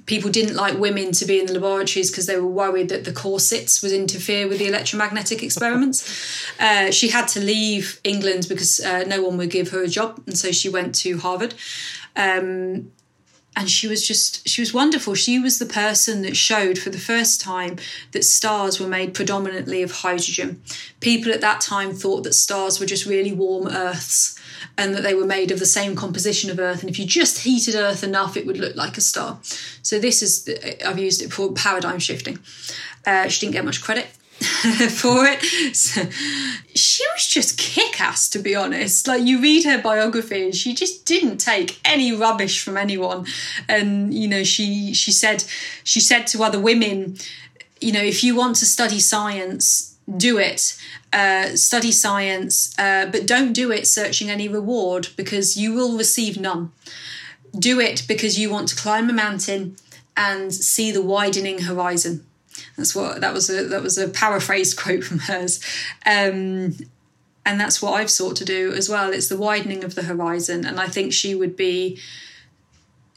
[0.10, 3.14] people didn't like women to be in the laboratories because they were worried that the
[3.14, 6.36] corsets would interfere with the electromagnetic experiments.
[6.60, 10.22] Uh, she had to leave England because uh, no one would give her a job,
[10.26, 11.54] and so she went to Harvard.
[12.16, 12.92] Um,
[13.56, 15.16] and she was just she was wonderful.
[15.16, 17.78] She was the person that showed for the first time
[18.12, 20.62] that stars were made predominantly of hydrogen.
[21.00, 24.40] People at that time thought that stars were just really warm earths
[24.78, 26.82] and that they were made of the same composition of earth.
[26.82, 29.40] And if you just heated earth enough it would look like a star.
[29.82, 30.50] So this is
[30.86, 32.40] i've used it for paradigm shifting.
[33.06, 34.08] Uh, she didn't get much credit
[34.90, 35.42] for it.
[35.76, 36.02] So,
[36.76, 39.08] she was just kick ass, to be honest.
[39.08, 43.26] Like, you read her biography, and she just didn't take any rubbish from anyone.
[43.68, 45.46] And, you know, she, she said,
[45.84, 47.18] she said to other women,
[47.80, 50.78] you know, if you want to study science, do it.
[51.14, 56.40] Uh, study science, uh, but don't do it searching any reward because you will receive
[56.40, 56.72] none.
[57.58, 59.78] Do it because you want to climb a mountain
[60.16, 62.26] and see the widening horizon.
[62.78, 65.64] That's what that was a that was a paraphrased quote from hers.
[66.06, 66.76] Um,
[67.46, 69.12] and that's what I've sought to do as well.
[69.12, 72.00] It's the widening of the horizon, and I think she would be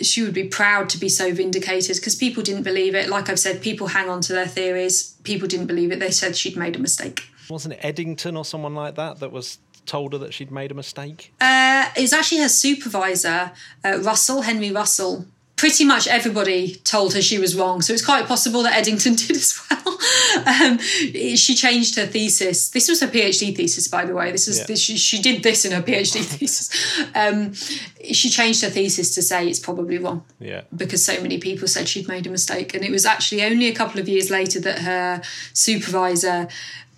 [0.01, 3.09] she would be proud to be so vindicated because people didn't believe it.
[3.09, 5.15] Like I've said, people hang on to their theories.
[5.23, 6.01] People didn't believe it.
[6.01, 7.29] They said she'd made a mistake.
[7.49, 10.75] Wasn't it Eddington or someone like that that was told her that she'd made a
[10.75, 11.33] mistake?
[11.41, 13.53] Uh, it was actually her supervisor,
[13.85, 15.27] uh, Russell Henry Russell.
[15.63, 19.31] Pretty much everybody told her she was wrong, so it's quite possible that Eddington did
[19.37, 19.99] as well.
[20.45, 22.69] um, she changed her thesis.
[22.71, 24.33] This was her PhD thesis, by the way.
[24.33, 24.67] This is Yeah.
[24.67, 26.69] this, she, she did this in her PhD thesis.
[27.15, 30.63] Um, she changed her thesis to say it's probably wrong Yeah.
[30.75, 32.75] because so many people said she'd made a mistake.
[32.75, 36.49] And it was actually only a couple of years later that her supervisor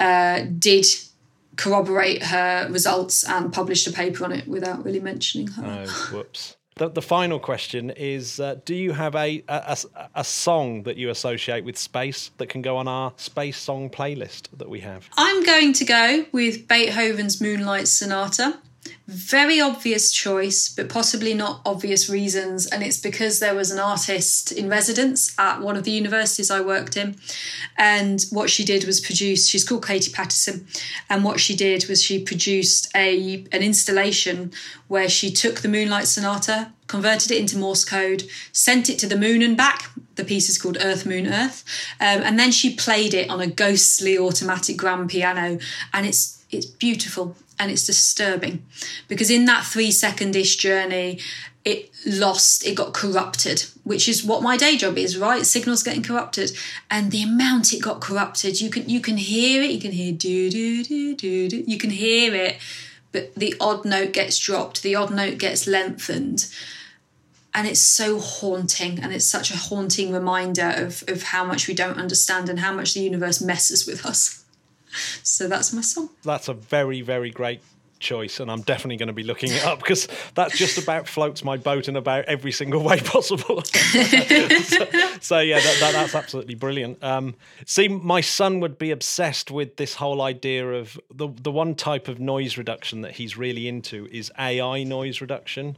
[0.00, 0.86] uh, did
[1.56, 5.84] corroborate her results and published a paper on it without really mentioning her.
[5.86, 6.56] Oh, whoops.
[6.76, 10.96] The, the final question is: uh, Do you have a, a a- a song that
[10.96, 15.08] you associate with space that can go on our space song playlist that we have?
[15.16, 18.58] I'm going to go with Beethoven's Moonlight Sonata.
[19.06, 22.66] Very obvious choice, but possibly not obvious reasons.
[22.66, 26.62] And it's because there was an artist in residence at one of the universities I
[26.62, 27.16] worked in.
[27.76, 30.66] And what she did was produce, she's called Katie Paterson.
[31.10, 34.52] And what she did was she produced a an installation
[34.88, 39.16] where she took the Moonlight Sonata, converted it into Morse code, sent it to the
[39.16, 39.90] moon and back.
[40.14, 41.64] The piece is called Earth, Moon, Earth.
[42.00, 45.58] Um, and then she played it on a ghostly automatic grand piano.
[45.92, 48.64] And it's it's beautiful and it's disturbing.
[49.08, 51.20] Because in that three secondish journey
[51.64, 55.46] it lost it got corrupted which is what my day job is right?
[55.46, 56.52] Signals getting corrupted.
[56.90, 60.12] And the amount it got corrupted you can you can hear it you can hear
[60.12, 62.58] do do do do do you can hear it
[63.12, 66.46] but the odd note gets dropped the odd note gets lengthened.
[67.56, 71.74] And it's so haunting and it's such a haunting reminder of of how much we
[71.74, 74.43] don't understand and how much the universe messes with us
[75.22, 77.60] so that's my song That's a very very great
[78.04, 81.42] choice, and I'm definitely going to be looking it up because that just about floats
[81.42, 83.62] my boat in about every single way possible.
[83.62, 84.86] so,
[85.20, 87.02] so, yeah, that, that, that's absolutely brilliant.
[87.02, 87.34] Um,
[87.66, 92.06] see, my son would be obsessed with this whole idea of the the one type
[92.06, 95.76] of noise reduction that he's really into is AI noise reduction.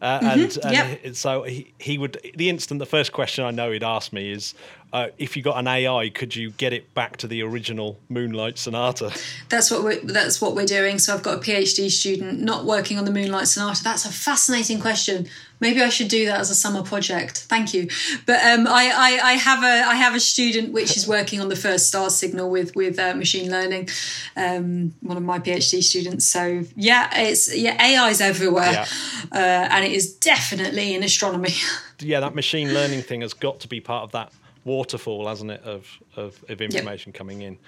[0.00, 1.16] Uh, and, and yep.
[1.16, 4.54] so he, he would the instant the first question I know he'd ask me is
[4.92, 8.58] uh, if you got an AI could you get it back to the original Moonlight
[8.58, 9.12] Sonata
[9.48, 10.98] That's what we're, that's what we're doing.
[10.98, 13.82] So I've got a PhD student not working on the Moonlight Sonata.
[13.84, 15.26] That's a fascinating question.
[15.60, 17.38] Maybe I should do that as a summer project.
[17.48, 17.88] Thank you.
[18.26, 21.48] But um, I, I, I have a I have a student which is working on
[21.48, 23.88] the first star signal with with uh, machine learning.
[24.36, 26.26] Um, one of my PhD students.
[26.26, 28.86] So yeah, it's yeah AI is everywhere, Yeah.
[29.32, 31.54] uh, and it is definitely in astronomy.
[32.00, 34.32] yeah that machine learning thing has got to be part of that
[34.68, 37.58] waterfall hasn't it of of, of information coming in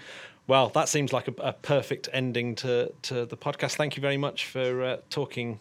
[0.47, 4.17] well that seems like a, a perfect ending to to the podcast thank you very
[4.19, 5.59] much for uh, talking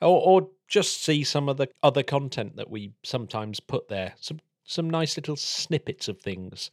[0.00, 4.14] Or, or just see some of the other content that we sometimes put there.
[4.18, 6.70] Some some nice little snippets of things.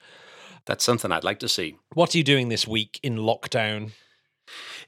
[0.67, 1.77] That's something I'd like to see.
[1.93, 3.91] What are you doing this week in lockdown?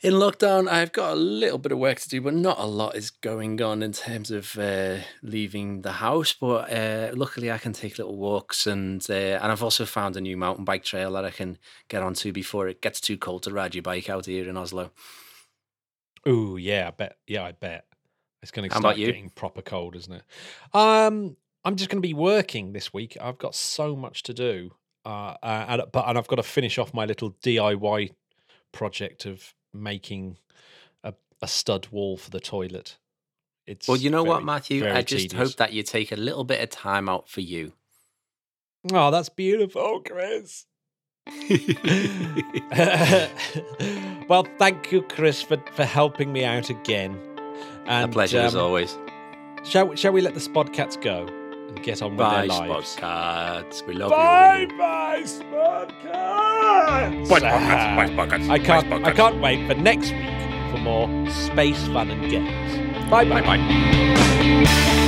[0.01, 2.95] In lockdown, I've got a little bit of work to do, but not a lot
[2.95, 6.33] is going on in terms of uh, leaving the house.
[6.33, 10.21] But uh, luckily, I can take little walks, and uh, and I've also found a
[10.21, 11.57] new mountain bike trail that I can
[11.89, 14.91] get onto before it gets too cold to ride your bike out here in Oslo.
[16.25, 17.17] Oh yeah, I bet.
[17.27, 17.85] Yeah, I bet.
[18.41, 20.23] It's going to start getting proper cold, isn't it?
[20.73, 23.17] Um, I'm just going to be working this week.
[23.19, 24.71] I've got so much to do,
[25.05, 28.11] uh, and but and I've got to finish off my little DIY
[28.71, 30.37] project of making
[31.03, 32.97] a, a stud wall for the toilet.
[33.65, 34.87] It's Well, you know what, Matthew?
[34.87, 35.49] I just tedious.
[35.49, 37.73] hope that you take a little bit of time out for you.
[38.91, 40.65] Oh, that's beautiful, Chris.
[44.27, 47.19] well, thank you, Chris, for, for helping me out again.
[47.85, 48.97] A And, pleasure as um, always.
[49.63, 51.27] Shall shall we let the Spodcats go
[51.69, 52.95] and get on with Bye, their lives?
[52.95, 53.85] Spodcats.
[53.85, 54.77] We love Bye, you.
[54.77, 57.27] bye, Spodcats.
[57.27, 61.87] Spice Pockets, Spice Pockets, I can't, I can't wait for next week for more space
[61.87, 63.09] fun and games.
[63.09, 63.41] Bye, bye.
[63.41, 65.05] Bye bye.